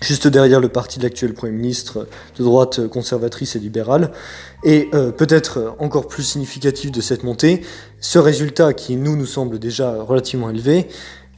juste 0.00 0.28
derrière 0.28 0.60
le 0.60 0.68
parti 0.68 0.98
de 0.98 1.04
l'actuel 1.04 1.34
Premier 1.34 1.52
ministre 1.52 2.06
de 2.38 2.44
droite 2.44 2.86
conservatrice 2.88 3.56
et 3.56 3.58
libérale. 3.58 4.12
Et 4.64 4.88
euh, 4.94 5.10
peut-être 5.10 5.74
encore 5.78 6.06
plus 6.06 6.22
significatif 6.22 6.92
de 6.92 7.00
cette 7.00 7.24
montée, 7.24 7.62
ce 8.00 8.18
résultat 8.18 8.72
qui 8.72 8.96
nous 8.96 9.16
nous 9.16 9.26
semble 9.26 9.58
déjà 9.58 10.02
relativement 10.02 10.50
élevé, 10.50 10.88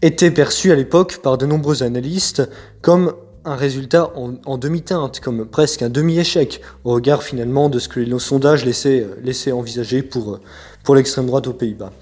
était 0.02 0.30
perçu 0.30 0.72
à 0.72 0.74
l'époque 0.74 1.18
par 1.22 1.38
de 1.38 1.46
nombreux 1.46 1.82
analystes 1.82 2.48
comme 2.80 3.14
un 3.44 3.56
résultat 3.56 4.12
en, 4.16 4.58
demi-teinte, 4.58 5.20
comme 5.20 5.46
presque 5.46 5.82
un 5.82 5.88
demi-échec, 5.88 6.60
au 6.84 6.92
regard 6.92 7.22
finalement 7.22 7.70
de 7.70 7.78
ce 7.78 7.88
que 7.88 8.00
les 8.00 8.18
sondages 8.18 8.66
laissaient, 8.66 9.06
laissaient 9.22 9.52
envisager 9.52 10.02
pour, 10.02 10.40
pour 10.84 10.94
l'extrême 10.94 11.26
droite 11.26 11.46
aux 11.46 11.54
Pays-Bas. 11.54 11.92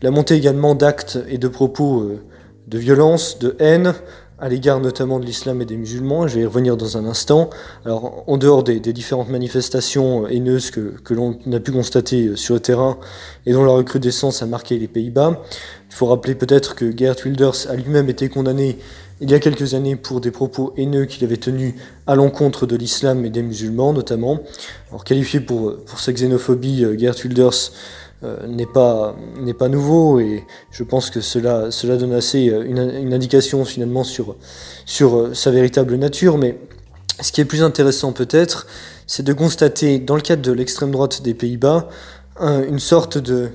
La 0.00 0.10
montée 0.10 0.34
également 0.34 0.74
d'actes 0.74 1.18
et 1.28 1.38
de 1.38 1.48
propos 1.48 2.02
euh, 2.02 2.20
de 2.68 2.78
violence, 2.78 3.38
de 3.38 3.54
haine, 3.58 3.94
à 4.40 4.48
l'égard 4.48 4.80
notamment 4.80 5.18
de 5.18 5.24
l'islam 5.24 5.60
et 5.62 5.64
des 5.64 5.76
musulmans, 5.76 6.28
je 6.28 6.36
vais 6.36 6.42
y 6.42 6.46
revenir 6.46 6.76
dans 6.76 6.96
un 6.96 7.04
instant. 7.04 7.50
Alors, 7.84 8.22
en 8.26 8.36
dehors 8.36 8.62
des, 8.62 8.78
différentes 8.80 9.28
manifestations 9.28 10.28
haineuses 10.28 10.70
que, 10.70 10.94
que 11.02 11.14
l'on 11.14 11.38
a 11.52 11.60
pu 11.60 11.72
constater 11.72 12.36
sur 12.36 12.54
le 12.54 12.60
terrain 12.60 12.98
et 13.46 13.52
dont 13.52 13.64
la 13.64 13.72
recrudescence 13.72 14.42
a 14.42 14.46
marqué 14.46 14.78
les 14.78 14.86
Pays-Bas, 14.86 15.42
il 15.90 15.94
faut 15.94 16.06
rappeler 16.06 16.34
peut-être 16.34 16.74
que 16.74 16.96
Geert 16.96 17.16
Wilders 17.24 17.68
a 17.68 17.74
lui-même 17.74 18.08
été 18.08 18.28
condamné 18.28 18.78
il 19.20 19.28
y 19.28 19.34
a 19.34 19.40
quelques 19.40 19.74
années 19.74 19.96
pour 19.96 20.20
des 20.20 20.30
propos 20.30 20.72
haineux 20.76 21.06
qu'il 21.06 21.24
avait 21.24 21.38
tenus 21.38 21.74
à 22.06 22.14
l'encontre 22.14 22.66
de 22.66 22.76
l'islam 22.76 23.24
et 23.24 23.30
des 23.30 23.42
musulmans 23.42 23.92
notamment. 23.92 24.40
Alors 24.90 25.02
qualifié 25.02 25.40
pour, 25.40 25.76
pour 25.84 25.98
sa 25.98 26.12
xénophobie, 26.12 26.86
Geert 26.96 27.16
Wilders 27.24 27.72
n'est 28.22 28.66
pas 28.66 29.14
pas 29.58 29.68
nouveau 29.68 30.18
et 30.18 30.44
je 30.70 30.82
pense 30.82 31.10
que 31.10 31.20
cela 31.20 31.70
cela 31.70 31.96
donne 31.96 32.12
assez 32.12 32.48
euh, 32.48 32.64
une, 32.64 32.78
une 32.78 33.14
indication 33.14 33.64
finalement 33.64 34.02
sur 34.04 34.36
sur 34.86 35.16
euh, 35.16 35.34
sa 35.34 35.50
véritable 35.50 35.94
nature. 35.96 36.36
Mais 36.36 36.58
ce 37.20 37.30
qui 37.32 37.40
est 37.40 37.44
plus 37.44 37.62
intéressant 37.62 38.12
peut-être 38.12 38.66
c'est 39.06 39.22
de 39.22 39.32
constater 39.32 39.98
dans 39.98 40.16
le 40.16 40.20
cadre 40.20 40.42
de 40.42 40.52
l'extrême 40.52 40.90
droite 40.90 41.22
des 41.22 41.34
Pays-Bas 41.34 41.88
une 42.40 42.78
sorte 42.78 43.18
de, 43.18 43.48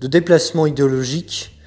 de 0.00 0.06
déplacement 0.06 0.66
idéologique 0.66 1.59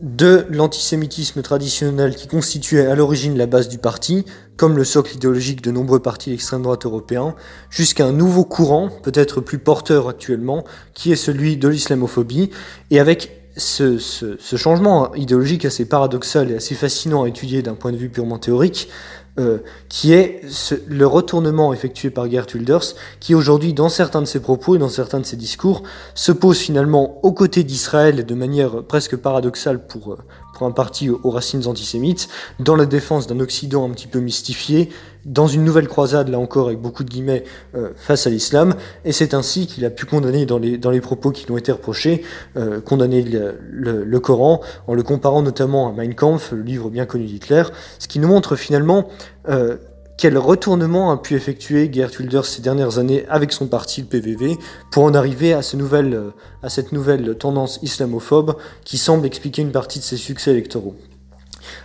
de 0.00 0.46
l'antisémitisme 0.50 1.42
traditionnel 1.42 2.14
qui 2.14 2.26
constituait 2.26 2.86
à 2.86 2.94
l'origine 2.94 3.38
la 3.38 3.46
base 3.46 3.68
du 3.68 3.78
parti, 3.78 4.24
comme 4.56 4.76
le 4.76 4.84
socle 4.84 5.14
idéologique 5.14 5.62
de 5.62 5.70
nombreux 5.70 6.00
partis 6.00 6.30
d'extrême 6.30 6.62
droite 6.62 6.84
européens, 6.84 7.34
jusqu'à 7.70 8.06
un 8.06 8.12
nouveau 8.12 8.44
courant, 8.44 8.88
peut-être 9.02 9.40
plus 9.40 9.58
porteur 9.58 10.08
actuellement, 10.08 10.64
qui 10.94 11.12
est 11.12 11.16
celui 11.16 11.56
de 11.56 11.68
l'islamophobie, 11.68 12.50
et 12.90 13.00
avec 13.00 13.44
ce, 13.56 13.98
ce, 13.98 14.56
changement 14.56 15.14
idéologique 15.14 15.64
assez 15.64 15.84
paradoxal 15.84 16.50
et 16.50 16.56
assez 16.56 16.74
fascinant 16.74 17.22
à 17.22 17.28
étudier 17.28 17.62
d'un 17.62 17.74
point 17.74 17.92
de 17.92 17.96
vue 17.96 18.08
purement 18.08 18.38
théorique, 18.38 18.88
euh, 19.38 19.58
qui 19.88 20.12
est 20.12 20.42
le 20.86 21.06
retournement 21.06 21.72
effectué 21.72 22.10
par 22.10 22.30
Gert 22.30 22.46
Wilders, 22.54 22.94
qui 23.18 23.34
aujourd'hui, 23.34 23.72
dans 23.72 23.88
certains 23.88 24.20
de 24.20 24.26
ses 24.26 24.40
propos 24.40 24.76
et 24.76 24.78
dans 24.78 24.88
certains 24.88 25.18
de 25.18 25.26
ses 25.26 25.36
discours, 25.36 25.82
se 26.14 26.30
pose 26.30 26.58
finalement 26.58 27.18
aux 27.24 27.32
côtés 27.32 27.64
d'Israël 27.64 28.24
de 28.24 28.34
manière 28.36 28.84
presque 28.84 29.16
paradoxale 29.16 29.86
pour, 29.88 30.12
euh, 30.12 30.18
pour 30.54 30.66
un 30.66 30.70
parti 30.70 31.10
aux 31.10 31.30
racines 31.30 31.66
antisémites, 31.66 32.28
dans 32.58 32.76
la 32.76 32.86
défense 32.86 33.26
d'un 33.26 33.40
Occident 33.40 33.84
un 33.84 33.90
petit 33.90 34.06
peu 34.06 34.20
mystifié, 34.20 34.88
dans 35.24 35.46
une 35.46 35.64
nouvelle 35.64 35.88
croisade, 35.88 36.28
là 36.28 36.38
encore 36.38 36.66
avec 36.66 36.80
beaucoup 36.80 37.04
de 37.04 37.10
guillemets, 37.10 37.44
euh, 37.74 37.90
face 37.96 38.26
à 38.26 38.30
l'islam, 38.30 38.74
et 39.04 39.12
c'est 39.12 39.34
ainsi 39.34 39.66
qu'il 39.66 39.84
a 39.84 39.90
pu 39.90 40.06
condamner 40.06 40.46
dans 40.46 40.58
les, 40.58 40.78
dans 40.78 40.90
les 40.90 41.00
propos 41.00 41.30
qui 41.30 41.46
lui 41.46 41.52
ont 41.52 41.58
été 41.58 41.72
reprochés, 41.72 42.22
euh, 42.56 42.80
condamner 42.80 43.22
le, 43.22 44.18
Coran, 44.20 44.60
en 44.86 44.94
le 44.94 45.02
comparant 45.02 45.42
notamment 45.42 45.88
à 45.88 45.92
Mein 45.92 46.14
Kampf, 46.14 46.52
le 46.52 46.62
livre 46.62 46.88
bien 46.88 47.06
connu 47.06 47.24
d'Hitler, 47.24 47.64
ce 47.98 48.08
qui 48.08 48.18
nous 48.18 48.28
montre 48.28 48.56
finalement 48.56 49.08
euh, 49.48 49.76
quel 50.16 50.38
retournement 50.38 51.10
a 51.10 51.16
pu 51.16 51.34
effectuer 51.34 51.90
Geert 51.92 52.10
Wilders 52.18 52.46
ces 52.46 52.62
dernières 52.62 52.98
années 52.98 53.26
avec 53.28 53.52
son 53.52 53.66
parti, 53.66 54.00
le 54.02 54.06
PVV, 54.06 54.56
pour 54.90 55.04
en 55.04 55.14
arriver 55.14 55.52
à, 55.52 55.62
cette 55.62 56.92
nouvelle 56.92 57.36
tendance 57.38 57.80
islamophobe 57.82 58.56
qui 58.84 58.96
semble 58.96 59.26
expliquer 59.26 59.62
une 59.62 59.72
partie 59.72 59.98
de 59.98 60.04
ses 60.04 60.16
succès 60.16 60.52
électoraux? 60.52 60.94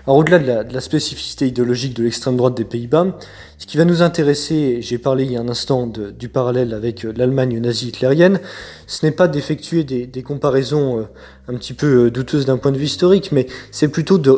Alors 0.05 0.17
au-delà 0.17 0.63
de, 0.63 0.73
la, 0.73 0.81
spécificité 0.81 1.47
idéologique 1.47 1.95
de 1.95 2.03
l'extrême 2.03 2.35
droite 2.35 2.55
des 2.55 2.65
Pays-Bas, 2.65 3.17
ce 3.57 3.65
qui 3.65 3.77
va 3.77 3.85
nous 3.85 4.01
intéresser, 4.01 4.81
j'ai 4.81 4.97
parlé 4.97 5.23
il 5.23 5.31
y 5.31 5.37
a 5.37 5.39
un 5.39 5.49
instant 5.49 5.87
du 5.87 6.29
parallèle 6.29 6.73
avec 6.73 7.05
euh, 7.05 7.13
l'Allemagne 7.15 7.59
nazie 7.59 7.87
hitlérienne, 7.87 8.39
ce 8.87 9.05
n'est 9.05 9.11
pas 9.11 9.27
d'effectuer 9.27 9.83
des, 9.83 10.23
comparaisons 10.23 10.99
euh, 10.99 11.03
un 11.47 11.55
petit 11.55 11.73
peu 11.73 12.05
euh, 12.05 12.11
douteuses 12.11 12.45
d'un 12.45 12.57
point 12.57 12.71
de 12.71 12.77
vue 12.77 12.85
historique, 12.85 13.31
mais 13.31 13.47
c'est 13.71 13.87
plutôt 13.87 14.17
de 14.17 14.31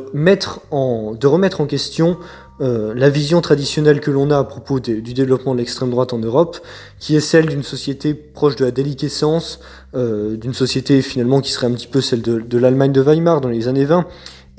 remettre 1.28 1.62
en 1.62 1.66
question 1.66 2.18
euh, 2.62 2.94
la 2.96 3.10
vision 3.10 3.42
traditionnelle 3.42 4.00
que 4.00 4.12
l'on 4.12 4.30
a 4.30 4.38
à 4.38 4.44
propos 4.44 4.80
du 4.80 5.14
développement 5.14 5.54
de 5.54 5.60
l'extrême 5.60 5.90
droite 5.90 6.14
en 6.14 6.20
Europe, 6.20 6.60
qui 7.00 7.16
est 7.16 7.22
celle 7.22 7.48
d'une 7.48 7.64
société 7.64 8.14
proche 8.14 8.56
de 8.56 8.66
la 8.66 8.72
déliquescence, 8.72 9.60
euh, 9.96 10.38
d'une 10.38 10.54
société 10.54 11.02
finalement 11.02 11.42
qui 11.42 11.52
serait 11.52 11.68
un 11.68 11.74
petit 11.74 11.88
peu 11.88 12.02
celle 12.02 12.22
de, 12.22 12.40
de 12.40 12.58
l'Allemagne 12.58 12.92
de 12.92 13.02
Weimar 13.02 13.42
dans 13.42 13.50
les 13.50 13.68
années 13.68 13.86
20, 13.86 14.06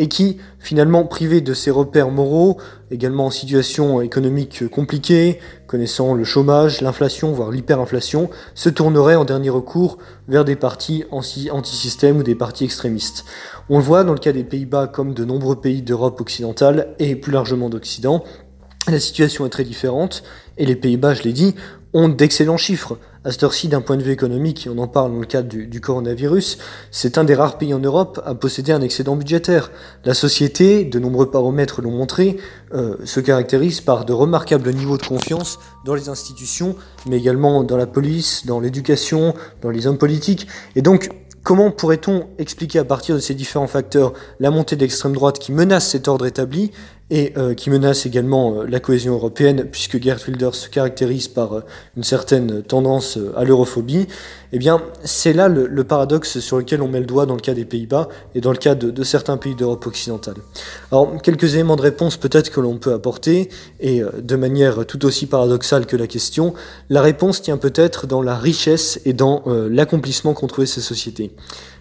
et 0.03 0.09
qui, 0.09 0.39
finalement, 0.59 1.05
privé 1.05 1.41
de 1.41 1.55
ses 1.55 1.71
repères 1.71 2.11
moraux, 2.11 2.59
également 2.91 3.27
en 3.27 3.31
situation 3.31 4.01
économique 4.01 4.67
compliquée, 4.69 5.39
connaissant 5.69 6.15
le 6.15 6.25
chômage, 6.25 6.81
l'inflation, 6.81 7.31
voire 7.31 7.53
l'hyperinflation, 7.53 8.29
se 8.57 8.69
tournerait 8.69 9.15
en 9.15 9.25
dernier 9.25 9.51
recours 9.51 9.99
vers 10.27 10.45
des 10.45 10.57
partis 10.57 11.05
anti-système 11.13 12.17
ou 12.17 12.25
des 12.25 12.35
partis 12.35 12.65
extrémistes. 12.65 13.25
On 13.71 13.79
le 13.79 13.85
voit 13.85 14.03
dans 14.03 14.13
le 14.13 14.19
cas 14.19 14.33
des 14.33 14.43
Pays-Bas 14.43 14.89
comme 14.89 15.15
de 15.15 15.25
nombreux 15.25 15.61
pays 15.61 15.83
d'Europe 15.83 16.21
occidentale 16.21 16.97
et 16.99 17.15
plus 17.15 17.31
largement 17.31 17.71
d'Occident. 17.71 18.25
La 18.89 19.01
situation 19.01 19.47
est 19.47 19.51
très 19.51 19.65
différente 19.65 20.23
et 20.59 20.67
les 20.67 20.77
Pays-Bas, 20.77 21.15
je 21.15 21.23
l'ai 21.23 21.33
dit, 21.33 21.55
ont 21.93 22.09
d'excellents 22.09 22.57
chiffres 22.57 22.99
à 23.25 23.31
cette 23.31 23.45
heure-ci, 23.45 23.69
d'un 23.69 23.81
point 23.81 23.97
de 23.97 24.03
vue 24.03 24.11
économique, 24.11 24.69
on 24.69 24.79
en 24.79 24.89
parle 24.89 25.13
dans 25.13 25.21
le 25.21 25.27
cadre 25.27 25.49
du, 25.49 25.81
coronavirus, 25.81 26.59
c'est 26.91 27.19
un 27.19 27.25
des 27.25 27.37
rares 27.37 27.57
pays 27.57 27.73
en 27.73 27.79
Europe 27.79 28.21
à 28.27 28.35
posséder 28.35 28.73
un 28.73 28.81
excédent 28.81 29.15
budgétaire. 29.15 29.71
La 30.05 30.13
société, 30.13 30.85
de 30.85 30.99
nombreux 30.99 31.31
paramètres 31.31 31.83
l'ont 31.83 31.93
montré, 31.93 32.39
euh, 32.75 32.97
se 33.05 33.21
caractérise 33.21 33.81
par 33.81 34.05
de 34.05 34.13
remarquables 34.13 34.73
niveaux 34.73 34.99
de 34.99 35.07
confiance 35.07 35.61
dans 35.85 35.95
les 35.95 36.09
institutions, 36.09 36.75
mais 37.09 37.19
également 37.19 37.63
dans 37.63 37.77
la 37.77 37.87
police, 37.87 38.45
dans 38.45 38.59
l'éducation, 38.59 39.35
dans 39.61 39.71
les 39.71 39.87
hommes 39.87 39.99
politiques. 39.99 40.49
Et 40.75 40.83
donc, 40.83 41.09
Comment 41.45 41.73
pourrait-on 41.73 42.29
expliquer 42.39 42.79
à 42.79 42.85
partir 42.85 43.17
de 43.17 43.21
ces 43.21 43.35
différents 43.35 43.67
facteurs 43.67 44.13
la 44.39 44.53
montée 44.53 44.77
de 44.77 44.81
l'extrême 44.83 45.13
droite 45.13 45.41
qui 45.41 45.51
menace 45.51 45.89
cet 45.89 46.07
ordre 46.07 46.25
établi? 46.25 46.71
Et 47.13 47.35
euh, 47.37 47.53
qui 47.53 47.69
menace 47.69 48.07
également 48.07 48.55
euh, 48.55 48.67
la 48.67 48.81
cohésion 48.81 49.13
européenne, 49.13 49.67
puisque 49.71 50.03
Gert 50.03 50.19
Wilders 50.27 50.55
se 50.55 50.71
caractérise 50.71 51.29
par 51.29 51.53
euh, 51.53 51.61
une 51.95 52.05
certaine 52.05 52.63
tendance 52.63 53.19
à 53.37 53.45
l'europhobie, 53.45 54.09
eh 54.55 54.59
bien, 54.59 54.81
c'est 55.05 55.35
là 55.35 55.49
le, 55.49 55.85
paradoxe 55.85 56.41
sur 56.41 56.57
lequel 56.57 56.81
on 56.81 56.89
met 56.89 57.01
le 57.01 57.07
doigt 57.07 57.27
dans 57.27 57.35
le 57.35 57.41
cas 57.41 57.53
des 57.53 57.67
Pays-Bas 57.67 58.09
et 58.35 58.41
dans 58.41 58.51
le 58.51 58.57
cas 58.57 58.75
de, 58.75 58.91
de 58.91 59.03
certains 59.05 59.37
pays 59.37 59.55
d'Europe 59.55 59.87
occidentale. 59.87 60.37
Alors, 60.91 61.21
quelques 61.23 61.53
éléments 61.53 61.77
de 61.77 61.83
réponse 61.83 62.17
peut-être 62.17 62.51
que 62.51 62.61
l'on 62.61 62.79
peut 62.79 62.95
apporter, 62.95 63.51
et 63.81 64.03
de 64.19 64.37
manière 64.37 64.87
tout 64.87 65.05
aussi 65.05 65.27
paradoxale 65.27 65.85
que 65.85 65.97
la 65.97 66.07
question, 66.07 66.55
la 66.89 67.03
réponse 67.03 67.43
tient 67.43 67.59
peut-être 67.59 68.07
dans 68.07 68.23
la 68.23 68.37
richesse 68.37 69.01
et 69.05 69.13
dans 69.13 69.43
l'accomplissement 69.47 70.35
qu'ont 70.35 70.47
trouvé 70.47 70.67
ces 70.67 70.81
sociétés. 70.81 71.31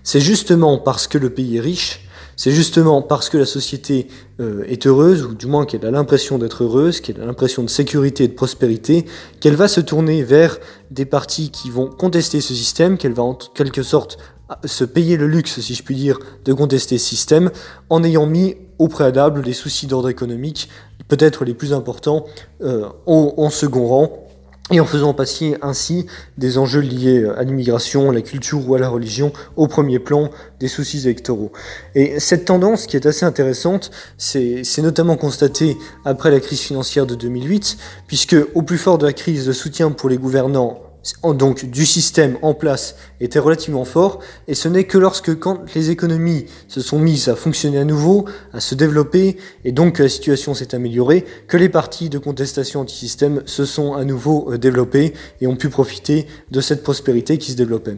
C'est 0.04 0.22
justement 0.22 0.78
parce 0.78 1.08
que 1.08 1.18
le 1.18 1.30
pays 1.30 1.58
est 1.58 1.62
riche 1.62 2.02
c'est 2.44 2.50
justement 2.50 3.04
parce 3.04 3.30
que 3.30 3.38
la 3.38 3.46
société 3.46 4.08
euh, 4.40 4.64
est 4.64 4.88
heureuse, 4.88 5.26
ou 5.26 5.36
du 5.36 5.46
moins 5.46 5.68
qu'elle 5.68 5.86
a 5.86 5.92
l'impression 5.92 6.40
d'être 6.40 6.64
heureuse, 6.64 7.00
qu'elle 7.00 7.22
a 7.22 7.26
l'impression 7.28 7.62
de 7.62 7.70
sécurité 7.70 8.24
et 8.24 8.28
de 8.30 8.34
prospérité, 8.34 9.06
qu'elle 9.40 9.56
va 9.56 9.68
se 9.68 9.80
tourner 9.80 10.24
vers 10.24 10.58
des 10.90 11.06
partis 11.06 11.52
qui 11.52 11.70
vont 11.70 11.86
contester 11.86 12.42
ce 12.42 12.56
système, 12.56 12.98
qu'elle 12.98 13.14
va 13.14 13.22
en 13.22 13.36
quelque 13.36 13.84
sorte 13.84 14.18
se 14.66 14.84
payer 14.84 15.18
le 15.18 15.28
luxe, 15.28 15.60
si 15.60 15.76
je 15.76 15.84
puis 15.84 15.94
dire, 15.94 16.18
de 16.44 16.54
contester 16.54 16.98
ce 16.98 17.10
système, 17.10 17.52
en 17.92 18.04
ayant 18.04 18.26
mis 18.26 18.56
au 18.80 18.88
préalable 18.88 19.44
les 19.44 19.54
soucis 19.54 19.86
d'ordre 19.86 20.10
économique, 20.10 20.68
peut-être 21.10 21.46
les 21.46 21.54
plus 21.54 21.74
importants, 21.74 22.26
euh, 22.64 22.88
en 23.06 23.52
second 23.52 23.86
rang, 23.86 24.31
et 24.72 24.80
en 24.80 24.86
faisant 24.86 25.14
passer 25.14 25.56
ainsi 25.62 26.06
des 26.38 26.58
enjeux 26.58 26.82
liés 26.82 27.26
à 27.38 27.44
l'immigration, 27.44 28.10
à 28.10 28.14
la 28.14 28.22
culture 28.22 28.68
ou 28.68 28.76
à 28.76 28.80
la 28.80 28.90
religion 28.90 29.34
au 29.56 29.68
premier 29.68 30.00
plan 30.00 30.30
des 30.60 30.68
soucis 30.68 31.00
électoraux. 31.06 31.52
Et 31.96 32.20
cette 32.20 32.46
tendance 32.46 32.88
qui 32.88 32.96
est 32.96 33.06
assez 33.06 33.26
intéressante, 33.26 33.92
c'est 34.18 34.64
notamment 34.80 35.18
constaté 35.18 35.78
après 36.06 36.32
la 36.32 36.40
crise 36.40 36.62
financière 36.62 37.06
de 37.06 37.16
2008, 37.16 37.78
puisque 38.08 38.36
au 38.54 38.62
plus 38.62 38.78
fort 38.78 38.98
de 38.98 39.06
la 39.06 39.14
crise, 39.14 39.46
de 39.46 39.52
soutien 39.52 39.92
pour 39.92 40.10
les 40.10 40.18
gouvernants 40.18 40.91
donc 41.24 41.66
du 41.66 41.86
système 41.86 42.38
en 42.42 42.54
place 42.54 42.96
était 43.20 43.40
relativement 43.40 43.86
fort, 43.86 44.20
et 44.48 44.54
ce 44.54 44.68
n'est 44.68 44.84
que 44.84 44.98
lorsque 44.98 45.38
quand 45.40 45.64
les 45.74 45.90
économies 45.90 46.46
se 46.68 46.82
sont 46.82 47.00
mises 47.00 47.28
à 47.28 47.36
fonctionner 47.36 47.80
à 47.80 47.86
nouveau, 47.86 48.26
à 48.54 48.60
se 48.60 48.76
développer, 48.76 49.38
et 49.66 49.72
donc 49.72 49.96
que 49.96 50.04
la 50.04 50.10
situation 50.10 50.54
s'est 50.54 50.76
améliorée, 50.76 51.26
que 51.48 51.58
les 51.58 51.70
partis 51.70 52.10
de 52.10 52.20
contestation 52.20 52.82
anti-système 52.82 53.42
se 53.46 53.66
sont 53.66 53.94
à 53.94 54.04
nouveau 54.04 54.52
euh, 54.52 54.58
développés 54.58 55.14
et 55.40 55.48
ont 55.48 55.56
pu 55.56 55.70
profiter 55.70 56.28
de 56.52 56.62
cette 56.62 56.84
prospérité 56.84 57.38
qui 57.38 57.52
se 57.52 57.58
développait. 57.58 57.98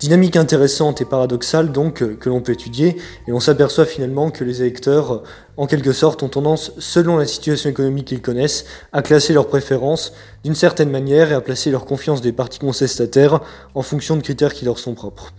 Dynamique 0.00 0.36
intéressante 0.36 1.00
et 1.00 1.04
paradoxale 1.04 1.72
donc 1.72 2.02
euh, 2.02 2.16
que 2.18 2.30
l'on 2.30 2.40
peut 2.40 2.52
étudier, 2.52 2.96
et 3.26 3.32
on 3.32 3.40
s'aperçoit 3.40 3.84
finalement 3.84 4.30
que 4.30 4.44
les 4.44 4.62
électeurs 4.62 5.22
en 5.58 5.66
quelque 5.66 5.92
sorte, 5.92 6.22
ont 6.22 6.28
tendance, 6.28 6.72
selon 6.78 7.16
la 7.16 7.26
situation 7.26 7.68
économique 7.68 8.06
qu'ils 8.06 8.22
connaissent, 8.22 8.64
à 8.92 9.02
classer 9.02 9.32
leurs 9.32 9.48
préférences 9.48 10.12
d'une 10.44 10.54
certaine 10.54 10.90
manière 10.90 11.32
et 11.32 11.34
à 11.34 11.40
placer 11.40 11.70
leur 11.70 11.84
confiance 11.84 12.20
des 12.20 12.32
partis 12.32 12.58
contestataires 12.58 13.40
en 13.74 13.82
fonction 13.82 14.16
de 14.16 14.22
critères 14.22 14.54
qui 14.54 14.64
leur 14.64 14.78
sont 14.78 14.94
propres. 14.94 15.32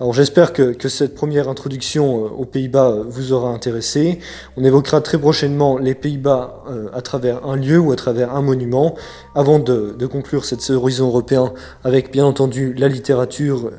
Alors 0.00 0.14
j'espère 0.14 0.52
que, 0.52 0.76
cette 0.88 1.14
première 1.14 1.48
introduction 1.48 2.24
euh, 2.24 2.28
aux 2.28 2.44
Pays-Bas 2.44 2.90
euh, 2.90 3.04
vous 3.08 3.32
aura 3.32 3.50
intéressé. 3.50 4.20
On 4.56 4.62
évoquera 4.62 5.00
très 5.00 5.18
prochainement 5.18 5.76
les 5.76 5.94
Pays-Bas 5.94 6.64
euh, 6.70 6.88
à 6.94 7.02
travers 7.02 7.44
un 7.44 7.56
lieu 7.56 7.80
ou 7.80 7.90
à 7.90 7.96
travers 7.96 8.32
un 8.34 8.40
monument, 8.40 8.94
avant 9.34 9.58
de, 9.58 9.96
de 9.98 10.06
conclure 10.06 10.44
cet 10.44 10.70
horizon 10.70 11.08
européen 11.08 11.52
avec 11.82 12.12
bien 12.12 12.24
entendu 12.24 12.74
la 12.74 12.88
littérature 12.88 13.70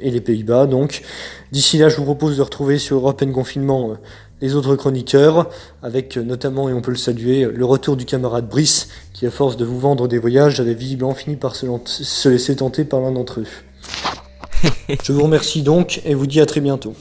et 0.00 0.10
les 0.10 0.20
Pays-Bas. 0.20 0.66
Donc 0.66 1.02
d'ici 1.52 1.78
là, 1.78 1.88
je 1.88 1.96
vous 1.96 2.04
propose 2.04 2.38
de 2.38 2.42
retrouver 2.42 2.78
sur 2.78 2.96
Europe 2.96 3.22
Confinement 3.32 3.96
les 4.40 4.54
autres 4.54 4.76
chroniqueurs, 4.76 5.48
avec 5.82 6.16
notamment, 6.16 6.68
et 6.68 6.72
on 6.72 6.80
peut 6.80 6.90
le 6.90 6.96
saluer, 6.96 7.44
le 7.44 7.64
retour 7.64 7.96
du 7.96 8.04
camarade 8.04 8.48
Brice, 8.48 8.88
qui 9.12 9.26
à 9.26 9.30
force 9.30 9.56
de 9.56 9.64
vous 9.64 9.78
vendre 9.78 10.08
des 10.08 10.18
voyages, 10.18 10.60
avait 10.60 10.74
visiblement 10.74 11.14
fini 11.14 11.36
par 11.36 11.56
se, 11.56 12.28
laisser 12.28 12.56
tenter 12.56 12.84
par 12.84 13.00
l'un 13.00 13.12
d'entre 13.12 13.40
eux. 13.40 13.46
Je 15.04 15.12
vous 15.12 15.22
remercie 15.22 15.62
donc 15.62 16.00
et 16.04 16.14
vous 16.14 16.26
dis 16.26 16.40
à 16.40 16.46
très 16.46 16.60
bientôt. 16.60 16.94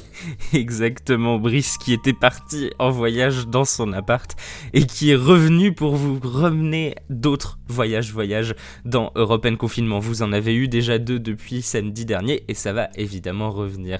Exactement, 0.53 1.39
Brice 1.39 1.77
qui 1.77 1.93
était 1.93 2.13
parti 2.13 2.69
en 2.79 2.89
voyage 2.89 3.47
dans 3.47 3.65
son 3.65 3.93
appart 3.93 4.29
et 4.73 4.85
qui 4.85 5.11
est 5.11 5.15
revenu 5.15 5.73
pour 5.73 5.95
vous 5.95 6.19
ramener 6.23 6.95
d'autres 7.09 7.57
voyages 7.67 8.11
voyages 8.11 8.53
dans 8.85 9.11
European 9.15 9.55
Confinement. 9.55 9.99
Vous 9.99 10.21
en 10.21 10.33
avez 10.33 10.53
eu 10.53 10.67
déjà 10.67 10.99
deux 10.99 11.19
depuis 11.19 11.61
samedi 11.61 12.05
dernier 12.05 12.43
et 12.47 12.53
ça 12.53 12.73
va 12.73 12.89
évidemment 12.95 13.49
revenir. 13.49 13.99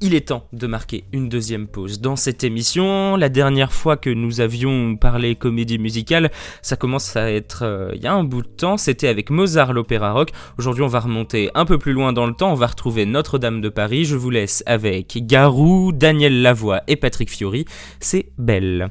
Il 0.00 0.14
est 0.14 0.28
temps 0.28 0.48
de 0.52 0.66
marquer 0.66 1.04
une 1.12 1.28
deuxième 1.28 1.68
pause 1.68 2.00
dans 2.00 2.16
cette 2.16 2.44
émission. 2.44 3.16
La 3.16 3.28
dernière 3.28 3.72
fois 3.72 3.96
que 3.96 4.10
nous 4.10 4.40
avions 4.40 4.96
parlé 4.96 5.36
comédie 5.36 5.78
musicale, 5.78 6.30
ça 6.62 6.76
commence 6.76 7.16
à 7.16 7.30
être 7.30 7.62
euh, 7.62 7.92
il 7.94 8.02
y 8.02 8.06
a 8.06 8.12
un 8.12 8.24
bout 8.24 8.42
de 8.42 8.48
temps, 8.48 8.76
c'était 8.76 9.08
avec 9.08 9.30
Mozart 9.30 9.72
l'opéra 9.72 10.12
rock. 10.12 10.30
Aujourd'hui, 10.58 10.82
on 10.82 10.88
va 10.88 11.00
remonter 11.00 11.50
un 11.54 11.64
peu 11.64 11.78
plus 11.78 11.92
loin 11.92 12.12
dans 12.12 12.26
le 12.26 12.34
temps, 12.34 12.52
on 12.52 12.56
va 12.56 12.66
retrouver 12.66 13.06
Notre-Dame 13.06 13.60
de 13.60 13.68
Paris. 13.68 14.04
Je 14.04 14.16
vous 14.16 14.30
laisse 14.30 14.62
avec 14.66 15.26
Garou, 15.26 15.92
Daniel 15.92 16.42
Lavoie 16.42 16.82
et 16.88 16.96
Patrick 16.96 17.30
Fiori. 17.30 17.64
C'est 18.00 18.26
belle. 18.36 18.90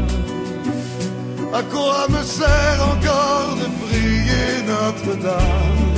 à 1.53 1.63
quoi 1.63 2.07
me 2.09 2.23
sert 2.23 2.79
encore 2.93 3.55
de 3.61 3.67
prier 3.85 4.63
Notre-Dame 4.65 5.95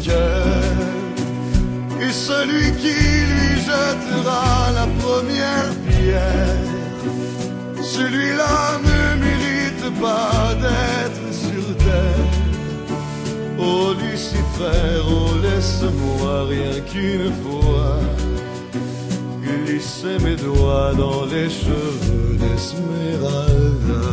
Dieu? 0.00 0.12
Et 2.00 2.12
celui 2.12 2.72
qui 2.82 2.98
lui 3.32 3.60
jettera 3.66 4.70
la 4.74 4.86
première 5.02 5.72
pierre, 5.88 6.66
celui-là 7.82 8.80
ne 8.88 9.00
mérite 9.24 10.00
pas 10.00 10.54
d'être 10.62 11.26
sur 11.32 11.76
terre. 11.76 12.30
Oh 13.58 13.92
Lucifer, 14.02 15.00
oh 15.06 15.30
laisse-moi 15.42 16.46
rien 16.48 16.80
qu'une 16.90 17.32
fois 17.42 17.98
glisser 19.82 20.18
mes 20.22 20.36
doigts 20.36 20.92
dans 20.96 21.24
les 21.26 21.50
cheveux 21.50 22.36
d'Esmeralda. 22.38 24.04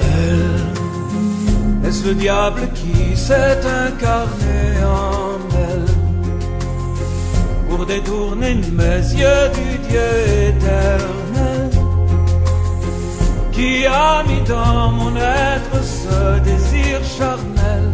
Elle, 0.00 1.88
est-ce 1.88 2.08
le 2.08 2.14
diable 2.14 2.62
qui 2.74 3.16
s'est 3.16 3.60
incarné 3.86 4.82
en 4.82 5.38
elle? 5.68 5.94
Pour 7.68 7.84
détourner 7.86 8.54
mes 8.54 9.00
yeux 9.20 9.50
du 9.54 9.78
Dieu 9.88 10.10
éternel? 10.48 11.23
Qui 13.54 13.86
a 13.86 14.24
mis 14.24 14.42
dans 14.48 14.90
mon 14.90 15.14
être 15.16 15.76
ce 15.82 16.40
désir 16.40 17.00
charnel 17.16 17.90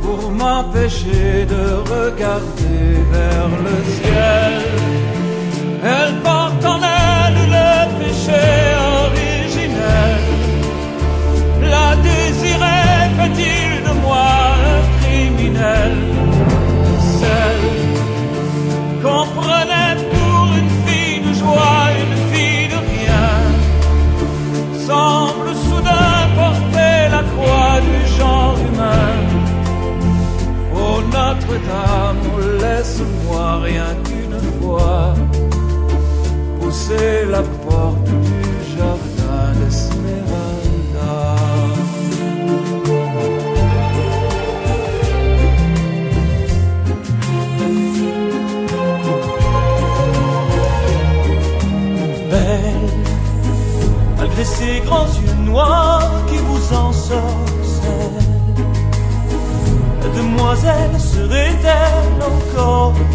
pour 0.00 0.30
m'empêcher 0.30 1.44
de 1.54 1.64
regarder 1.94 2.80
vers 3.12 3.48
le 3.66 3.76
ciel. 3.94 4.15
Laisse-moi 33.06 33.60
rien 33.62 33.94
qu'une 34.04 34.40
fois 34.60 35.14
pousser 36.60 37.24
la 37.30 37.42
porte 37.42 38.04
du 38.04 38.76
jardin 38.76 39.52
d'Esmeralda. 39.58 41.36
Belle, 52.30 52.90
malgré 54.18 54.44
ces 54.44 54.80
grands 54.84 55.06
yeux 55.06 55.44
noirs 55.44 56.10
qui 56.28 56.38
vous 56.38 56.74
ensorcellent, 56.74 58.26
la 60.02 60.08
demoiselle 60.20 60.98
serait-elle 60.98 61.95
encore 62.56 63.05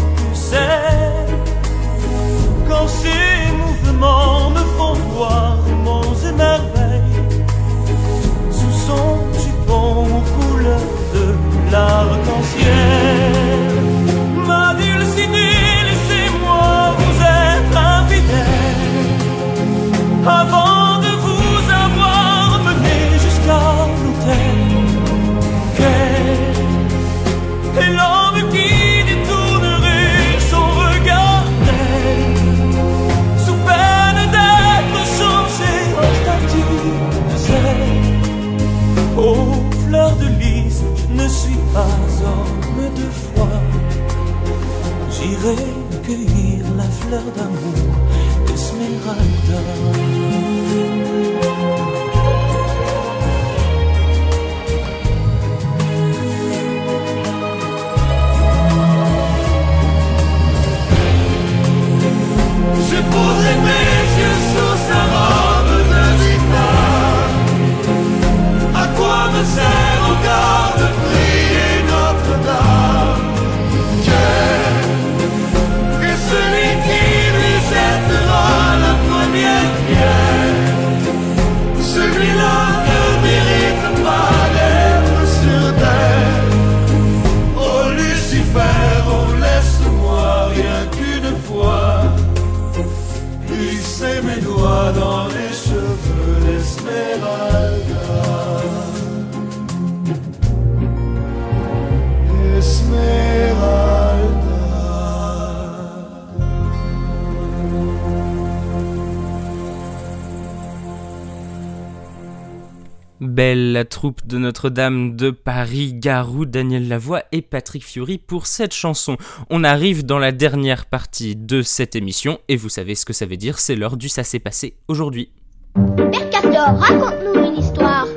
troupe 114.02 114.26
de 114.26 114.36
Notre-Dame 114.36 115.14
de 115.14 115.30
Paris, 115.30 115.94
Garou, 115.94 116.44
Daniel 116.44 116.88
Lavoie 116.88 117.22
et 117.30 117.40
Patrick 117.40 117.84
Fiori 117.84 118.18
pour 118.18 118.48
cette 118.48 118.74
chanson. 118.74 119.16
On 119.48 119.62
arrive 119.62 120.04
dans 120.04 120.18
la 120.18 120.32
dernière 120.32 120.86
partie 120.86 121.36
de 121.36 121.62
cette 121.62 121.94
émission 121.94 122.40
et 122.48 122.56
vous 122.56 122.68
savez 122.68 122.96
ce 122.96 123.04
que 123.04 123.12
ça 123.12 123.26
veut 123.26 123.36
dire, 123.36 123.60
c'est 123.60 123.76
l'heure 123.76 123.96
du 123.96 124.08
ça 124.08 124.24
s'est 124.24 124.40
passé 124.40 124.74
aujourd'hui. 124.88 125.30
Mercator, 125.76 126.76
raconte-nous 126.80 127.44
une 127.46 127.58
histoire. 127.62 128.08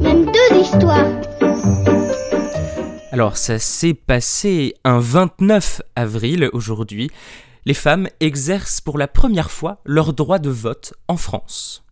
Même 0.00 0.24
deux 0.24 0.56
histoires. 0.58 1.04
Alors 3.12 3.36
ça 3.36 3.58
s'est 3.58 3.92
passé 3.92 4.72
un 4.84 5.00
29 5.00 5.82
avril 5.96 6.48
aujourd'hui. 6.54 7.10
Les 7.66 7.74
femmes 7.74 8.08
exercent 8.20 8.80
pour 8.80 8.96
la 8.96 9.06
première 9.06 9.50
fois 9.50 9.82
leur 9.84 10.14
droit 10.14 10.38
de 10.38 10.48
vote 10.48 10.94
en 11.08 11.18
France. 11.18 11.85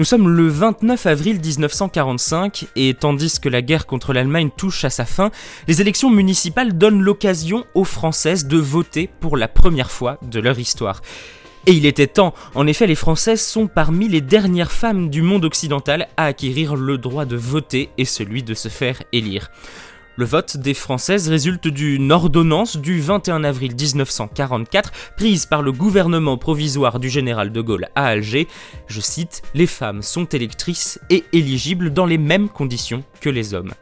Nous 0.00 0.06
sommes 0.06 0.30
le 0.30 0.48
29 0.48 1.04
avril 1.04 1.40
1945 1.44 2.68
et 2.74 2.94
tandis 2.94 3.38
que 3.38 3.50
la 3.50 3.60
guerre 3.60 3.84
contre 3.84 4.14
l'Allemagne 4.14 4.48
touche 4.56 4.86
à 4.86 4.88
sa 4.88 5.04
fin, 5.04 5.30
les 5.68 5.82
élections 5.82 6.08
municipales 6.08 6.78
donnent 6.78 7.02
l'occasion 7.02 7.66
aux 7.74 7.84
Françaises 7.84 8.46
de 8.46 8.56
voter 8.56 9.10
pour 9.20 9.36
la 9.36 9.46
première 9.46 9.90
fois 9.90 10.16
de 10.22 10.40
leur 10.40 10.58
histoire. 10.58 11.02
Et 11.66 11.72
il 11.72 11.84
était 11.84 12.06
temps, 12.06 12.32
en 12.54 12.66
effet 12.66 12.86
les 12.86 12.94
Françaises 12.94 13.42
sont 13.42 13.66
parmi 13.66 14.08
les 14.08 14.22
dernières 14.22 14.72
femmes 14.72 15.10
du 15.10 15.20
monde 15.20 15.44
occidental 15.44 16.08
à 16.16 16.24
acquérir 16.24 16.76
le 16.76 16.96
droit 16.96 17.26
de 17.26 17.36
voter 17.36 17.90
et 17.98 18.06
celui 18.06 18.42
de 18.42 18.54
se 18.54 18.70
faire 18.70 19.02
élire. 19.12 19.50
Le 20.20 20.26
vote 20.26 20.58
des 20.58 20.74
Françaises 20.74 21.30
résulte 21.30 21.66
d'une 21.66 22.12
ordonnance 22.12 22.76
du 22.76 23.00
21 23.00 23.42
avril 23.42 23.74
1944 23.74 24.92
prise 25.16 25.46
par 25.46 25.62
le 25.62 25.72
gouvernement 25.72 26.36
provisoire 26.36 27.00
du 27.00 27.08
général 27.08 27.52
de 27.52 27.60
Gaulle 27.62 27.88
à 27.94 28.08
Alger. 28.08 28.46
Je 28.86 29.00
cite, 29.00 29.40
Les 29.54 29.66
femmes 29.66 30.02
sont 30.02 30.26
électrices 30.26 31.00
et 31.08 31.24
éligibles 31.32 31.94
dans 31.94 32.04
les 32.04 32.18
mêmes 32.18 32.50
conditions 32.50 33.02
que 33.22 33.30
les 33.30 33.54
hommes. 33.54 33.72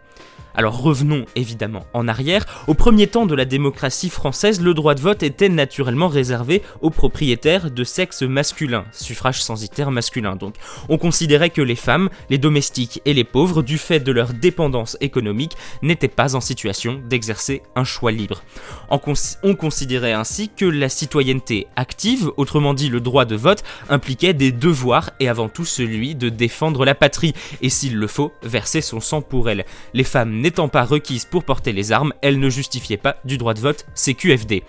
Alors 0.54 0.80
revenons 0.80 1.24
évidemment 1.36 1.86
en 1.92 2.08
arrière. 2.08 2.44
Au 2.66 2.74
premier 2.74 3.06
temps 3.06 3.26
de 3.26 3.34
la 3.34 3.44
démocratie 3.44 4.10
française, 4.10 4.60
le 4.60 4.74
droit 4.74 4.94
de 4.94 5.00
vote 5.00 5.22
était 5.22 5.48
naturellement 5.48 6.08
réservé 6.08 6.62
aux 6.80 6.90
propriétaires 6.90 7.70
de 7.70 7.84
sexe 7.84 8.22
masculin, 8.22 8.84
suffrage 8.92 9.42
censitaire 9.42 9.90
masculin 9.90 10.36
donc. 10.36 10.54
On 10.88 10.98
considérait 10.98 11.50
que 11.50 11.62
les 11.62 11.76
femmes, 11.76 12.08
les 12.30 12.38
domestiques 12.38 13.00
et 13.04 13.14
les 13.14 13.24
pauvres, 13.24 13.62
du 13.62 13.78
fait 13.78 14.00
de 14.00 14.12
leur 14.12 14.32
dépendance 14.32 14.96
économique, 15.00 15.56
n'étaient 15.82 16.08
pas 16.08 16.34
en 16.34 16.40
situation 16.40 17.00
d'exercer 17.08 17.62
un 17.76 17.84
choix 17.84 18.12
libre. 18.12 18.42
On 18.90 19.54
considérait 19.54 20.12
ainsi 20.12 20.48
que 20.48 20.64
la 20.64 20.88
citoyenneté 20.88 21.66
active, 21.76 22.30
autrement 22.36 22.74
dit 22.74 22.88
le 22.88 23.00
droit 23.00 23.24
de 23.24 23.36
vote, 23.36 23.62
impliquait 23.88 24.34
des 24.34 24.52
devoirs 24.52 25.10
et 25.20 25.28
avant 25.28 25.48
tout 25.48 25.64
celui 25.64 26.14
de 26.14 26.28
défendre 26.28 26.84
la 26.84 26.94
patrie, 26.94 27.34
et 27.62 27.68
s'il 27.68 27.96
le 27.96 28.06
faut, 28.06 28.32
verser 28.42 28.80
son 28.80 29.00
sang 29.00 29.22
pour 29.22 29.48
elle. 29.48 29.64
Les 29.94 30.04
femmes 30.04 30.37
n'étant 30.40 30.68
pas 30.68 30.84
requises 30.84 31.24
pour 31.24 31.44
porter 31.44 31.72
les 31.72 31.92
armes, 31.92 32.12
elles 32.22 32.38
ne 32.38 32.48
justifiaient 32.48 32.96
pas 32.96 33.16
du 33.24 33.38
droit 33.38 33.54
de 33.54 33.60
vote 33.60 33.86
CQFD. 33.94 34.62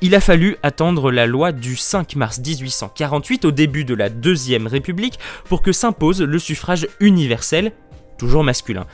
Il 0.00 0.14
a 0.14 0.20
fallu 0.20 0.56
attendre 0.62 1.10
la 1.10 1.26
loi 1.26 1.50
du 1.50 1.74
5 1.74 2.14
mars 2.14 2.38
1848 2.38 3.44
au 3.44 3.50
début 3.50 3.84
de 3.84 3.94
la 3.94 4.08
Deuxième 4.08 4.68
République 4.68 5.18
pour 5.48 5.60
que 5.60 5.72
s'impose 5.72 6.22
le 6.22 6.38
suffrage 6.38 6.86
universel, 7.00 7.72
toujours 8.16 8.44
masculin. 8.44 8.86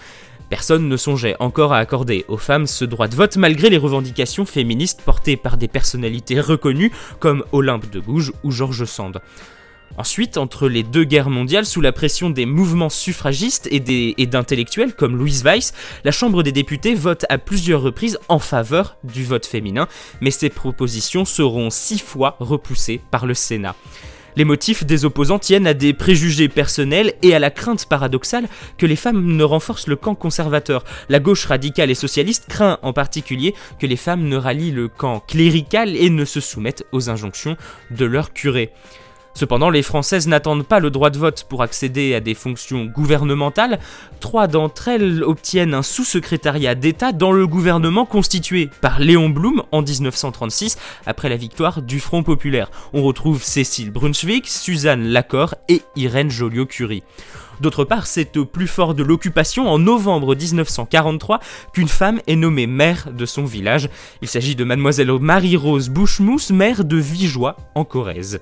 Personne 0.48 0.88
ne 0.88 0.96
songeait 0.96 1.36
encore 1.40 1.72
à 1.72 1.78
accorder 1.78 2.24
aux 2.28 2.38
femmes 2.38 2.66
ce 2.66 2.84
droit 2.84 3.08
de 3.08 3.16
vote 3.16 3.36
malgré 3.36 3.68
les 3.68 3.76
revendications 3.76 4.46
féministes 4.46 5.02
portées 5.02 5.36
par 5.36 5.56
des 5.56 5.68
personnalités 5.68 6.40
reconnues 6.40 6.92
comme 7.18 7.44
Olympe 7.52 7.90
de 7.90 8.00
Gouges 8.00 8.32
ou 8.42 8.50
Georges 8.50 8.84
Sand. 8.84 9.20
Ensuite, 9.96 10.38
entre 10.38 10.68
les 10.68 10.82
deux 10.82 11.04
guerres 11.04 11.30
mondiales, 11.30 11.66
sous 11.66 11.80
la 11.80 11.92
pression 11.92 12.28
des 12.28 12.46
mouvements 12.46 12.88
suffragistes 12.88 13.68
et 13.70 14.26
d'intellectuels 14.26 14.94
comme 14.94 15.16
Louise 15.16 15.44
Weiss, 15.44 15.72
la 16.04 16.10
Chambre 16.10 16.42
des 16.42 16.52
députés 16.52 16.94
vote 16.94 17.24
à 17.28 17.38
plusieurs 17.38 17.82
reprises 17.82 18.18
en 18.28 18.40
faveur 18.40 18.96
du 19.04 19.24
vote 19.24 19.46
féminin, 19.46 19.86
mais 20.20 20.32
ces 20.32 20.50
propositions 20.50 21.24
seront 21.24 21.70
six 21.70 22.00
fois 22.00 22.36
repoussées 22.40 23.00
par 23.12 23.26
le 23.26 23.34
Sénat. 23.34 23.76
Les 24.36 24.44
motifs 24.44 24.84
des 24.84 25.04
opposants 25.04 25.38
tiennent 25.38 25.68
à 25.68 25.74
des 25.74 25.92
préjugés 25.92 26.48
personnels 26.48 27.14
et 27.22 27.36
à 27.36 27.38
la 27.38 27.50
crainte 27.50 27.86
paradoxale 27.86 28.48
que 28.78 28.86
les 28.86 28.96
femmes 28.96 29.24
ne 29.24 29.44
renforcent 29.44 29.86
le 29.86 29.94
camp 29.94 30.16
conservateur. 30.16 30.82
La 31.08 31.20
gauche 31.20 31.46
radicale 31.46 31.90
et 31.90 31.94
socialiste 31.94 32.46
craint 32.48 32.78
en 32.82 32.92
particulier 32.92 33.54
que 33.78 33.86
les 33.86 33.96
femmes 33.96 34.24
ne 34.24 34.36
rallient 34.36 34.72
le 34.72 34.88
camp 34.88 35.20
clérical 35.20 35.94
et 35.94 36.10
ne 36.10 36.24
se 36.24 36.40
soumettent 36.40 36.84
aux 36.90 37.10
injonctions 37.10 37.56
de 37.92 38.04
leur 38.04 38.32
curé. 38.32 38.72
Cependant, 39.34 39.68
les 39.68 39.82
Françaises 39.82 40.28
n'attendent 40.28 40.64
pas 40.64 40.78
le 40.78 40.90
droit 40.90 41.10
de 41.10 41.18
vote 41.18 41.44
pour 41.48 41.62
accéder 41.62 42.14
à 42.14 42.20
des 42.20 42.34
fonctions 42.34 42.84
gouvernementales. 42.84 43.80
Trois 44.20 44.46
d'entre 44.46 44.88
elles 44.88 45.24
obtiennent 45.24 45.74
un 45.74 45.82
sous-secrétariat 45.82 46.76
d'État 46.76 47.12
dans 47.12 47.32
le 47.32 47.46
gouvernement 47.48 48.06
constitué 48.06 48.70
par 48.80 49.00
Léon 49.00 49.28
Blum 49.28 49.62
en 49.72 49.82
1936 49.82 50.78
après 51.04 51.28
la 51.28 51.36
victoire 51.36 51.82
du 51.82 51.98
Front 51.98 52.22
populaire. 52.22 52.70
On 52.92 53.02
retrouve 53.02 53.42
Cécile 53.42 53.90
Brunswick, 53.90 54.46
Suzanne 54.46 55.08
Lacor 55.08 55.56
et 55.68 55.82
Irène 55.96 56.30
Joliot-Curie. 56.30 57.02
D'autre 57.60 57.84
part, 57.84 58.06
c'est 58.06 58.36
au 58.36 58.44
plus 58.44 58.66
fort 58.66 58.94
de 58.94 59.02
l'occupation, 59.02 59.68
en 59.68 59.78
novembre 59.78 60.34
1943, 60.34 61.40
qu'une 61.72 61.88
femme 61.88 62.20
est 62.26 62.36
nommée 62.36 62.66
maire 62.66 63.10
de 63.12 63.26
son 63.26 63.44
village. 63.44 63.88
Il 64.22 64.28
s'agit 64.28 64.56
de 64.56 64.64
mademoiselle 64.64 65.12
Marie-Rose 65.12 65.88
Bouchemousse, 65.88 66.50
maire 66.50 66.84
de 66.84 66.96
Vigeois, 66.96 67.56
en 67.74 67.84
Corrèze. 67.84 68.40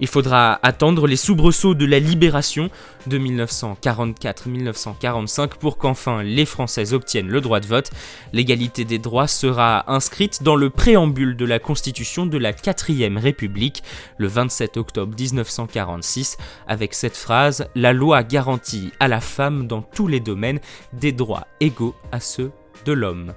Il 0.00 0.08
faudra 0.08 0.58
attendre 0.62 1.06
les 1.06 1.16
soubresauts 1.16 1.74
de 1.74 1.86
la 1.86 2.00
libération 2.00 2.68
de 3.06 3.18
1944-1945 3.18 5.50
pour 5.60 5.78
qu'enfin 5.78 6.22
les 6.22 6.46
Françaises 6.46 6.92
obtiennent 6.94 7.28
le 7.28 7.40
droit 7.40 7.60
de 7.60 7.66
vote. 7.66 7.90
L'égalité 8.32 8.84
des 8.84 8.98
droits 8.98 9.28
sera 9.28 9.92
inscrite 9.92 10.42
dans 10.42 10.56
le 10.56 10.70
préambule 10.70 11.36
de 11.36 11.44
la 11.44 11.60
Constitution 11.60 12.26
de 12.26 12.38
la 12.38 12.52
4ème 12.52 13.18
République 13.18 13.84
le 14.18 14.26
27 14.26 14.78
octobre 14.78 15.14
1946 15.18 16.36
avec 16.66 16.94
cette 16.94 17.16
phrase 17.16 17.68
La 17.74 17.92
loi 17.92 18.22
garantit 18.24 18.92
à 18.98 19.08
la 19.08 19.20
femme 19.20 19.66
dans 19.66 19.82
tous 19.82 20.08
les 20.08 20.20
domaines 20.20 20.60
des 20.92 21.12
droits 21.12 21.46
égaux 21.60 21.94
à 22.10 22.20
ceux 22.20 22.50
de 22.84 22.92
l'homme. 22.92 23.32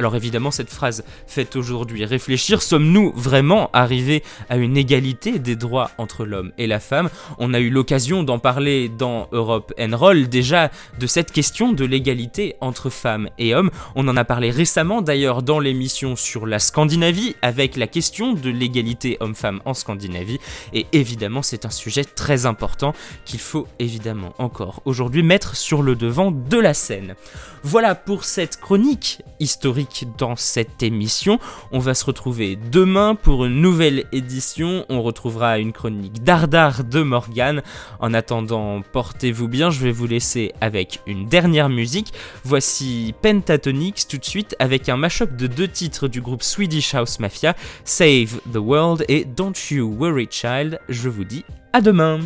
Alors 0.00 0.16
évidemment, 0.16 0.50
cette 0.50 0.70
phrase 0.70 1.04
fait 1.26 1.56
aujourd'hui 1.56 2.06
réfléchir, 2.06 2.62
sommes-nous 2.62 3.12
vraiment 3.14 3.68
arrivés 3.74 4.22
à 4.48 4.56
une 4.56 4.78
égalité 4.78 5.38
des 5.38 5.56
droits 5.56 5.90
entre 5.98 6.24
l'homme 6.24 6.52
et 6.56 6.66
la 6.66 6.80
femme? 6.80 7.10
On 7.36 7.52
a 7.52 7.60
eu 7.60 7.68
l'occasion 7.68 8.22
d'en 8.22 8.38
parler 8.38 8.88
dans 8.88 9.28
Europe 9.30 9.74
and 9.78 9.94
Roll 9.94 10.30
déjà 10.30 10.70
de 10.98 11.06
cette 11.06 11.32
question 11.32 11.74
de 11.74 11.84
l'égalité 11.84 12.56
entre 12.62 12.88
femmes 12.88 13.28
et 13.36 13.54
hommes. 13.54 13.70
On 13.94 14.08
en 14.08 14.16
a 14.16 14.24
parlé 14.24 14.50
récemment 14.50 15.02
d'ailleurs 15.02 15.42
dans 15.42 15.58
l'émission 15.58 16.16
sur 16.16 16.46
la 16.46 16.60
Scandinavie 16.60 17.36
avec 17.42 17.76
la 17.76 17.86
question 17.86 18.32
de 18.32 18.48
l'égalité 18.48 19.18
homme-femme 19.20 19.60
en 19.66 19.74
Scandinavie. 19.74 20.40
Et 20.72 20.86
évidemment, 20.92 21.42
c'est 21.42 21.66
un 21.66 21.70
sujet 21.70 22.04
très 22.04 22.46
important 22.46 22.94
qu'il 23.26 23.40
faut 23.40 23.68
évidemment 23.78 24.32
encore 24.38 24.80
aujourd'hui 24.86 25.22
mettre 25.22 25.56
sur 25.56 25.82
le 25.82 25.94
devant 25.94 26.30
de 26.30 26.56
la 26.56 26.72
scène. 26.72 27.16
Voilà 27.62 27.94
pour 27.94 28.24
cette 28.24 28.58
chronique 28.58 29.20
historique 29.40 29.89
dans 30.18 30.36
cette 30.36 30.82
émission. 30.82 31.38
On 31.72 31.78
va 31.78 31.94
se 31.94 32.04
retrouver 32.04 32.56
demain 32.56 33.14
pour 33.14 33.44
une 33.44 33.60
nouvelle 33.60 34.04
édition. 34.12 34.84
On 34.88 35.02
retrouvera 35.02 35.58
une 35.58 35.72
chronique 35.72 36.22
d'Ardard 36.22 36.84
de 36.84 37.02
Morgan. 37.02 37.62
En 38.00 38.14
attendant, 38.14 38.82
portez-vous 38.92 39.48
bien. 39.48 39.70
Je 39.70 39.80
vais 39.80 39.92
vous 39.92 40.06
laisser 40.06 40.52
avec 40.60 41.00
une 41.06 41.26
dernière 41.26 41.68
musique. 41.68 42.12
Voici 42.44 43.14
Pentatonix 43.22 44.06
tout 44.06 44.18
de 44.18 44.24
suite 44.24 44.56
avec 44.58 44.88
un 44.88 44.96
mashup 44.96 45.36
de 45.36 45.46
deux 45.46 45.68
titres 45.68 46.08
du 46.08 46.20
groupe 46.20 46.42
Swedish 46.42 46.94
House 46.94 47.18
Mafia, 47.20 47.54
Save 47.84 48.40
the 48.52 48.58
World 48.58 49.04
et 49.08 49.24
Don't 49.24 49.54
You 49.70 49.94
Worry 49.98 50.28
Child. 50.30 50.80
Je 50.88 51.08
vous 51.08 51.24
dis 51.24 51.44
à 51.72 51.80
demain. 51.80 52.20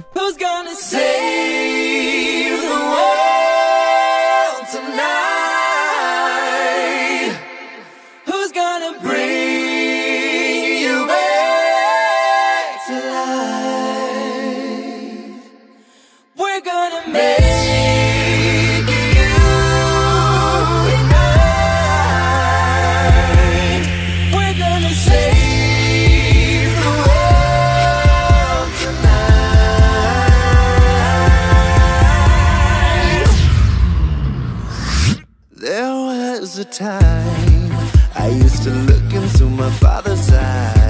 Into 39.45 39.57
my 39.57 39.71
father's 39.71 40.31
eyes. 40.33 40.85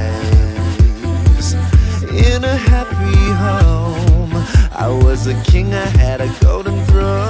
In 2.11 2.45
a 2.45 2.57
happy 2.57 3.19
home 3.45 4.33
I 4.73 4.88
was 4.88 5.27
a 5.27 5.35
king, 5.45 5.75
I 5.75 5.87
had 5.99 6.21
a 6.21 6.29
golden 6.40 6.85
throne 6.87 7.24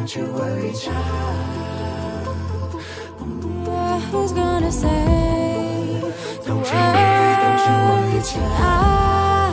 don't 0.00 0.16
you 0.16 0.24
worry, 0.32 0.72
child. 0.72 2.34
But 3.66 3.98
who's 4.10 4.32
gonna 4.32 4.72
say? 4.72 6.00
Don't 6.46 6.64
you 6.64 6.80
worry, 6.96 7.36
don't 7.42 7.60
you 7.66 7.74
worry, 7.90 8.22
child. 8.30 9.52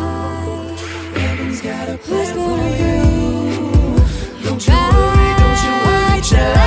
Heaven's 1.18 1.62
got 1.62 1.90
a 1.90 1.98
plan 1.98 2.34
for 2.34 2.60
you. 2.82 3.00
Don't 4.46 4.66
you 4.68 4.80
worry, 4.96 5.32
don't 5.42 5.62
you 5.66 5.74
worry, 5.86 6.22
child. 6.22 6.67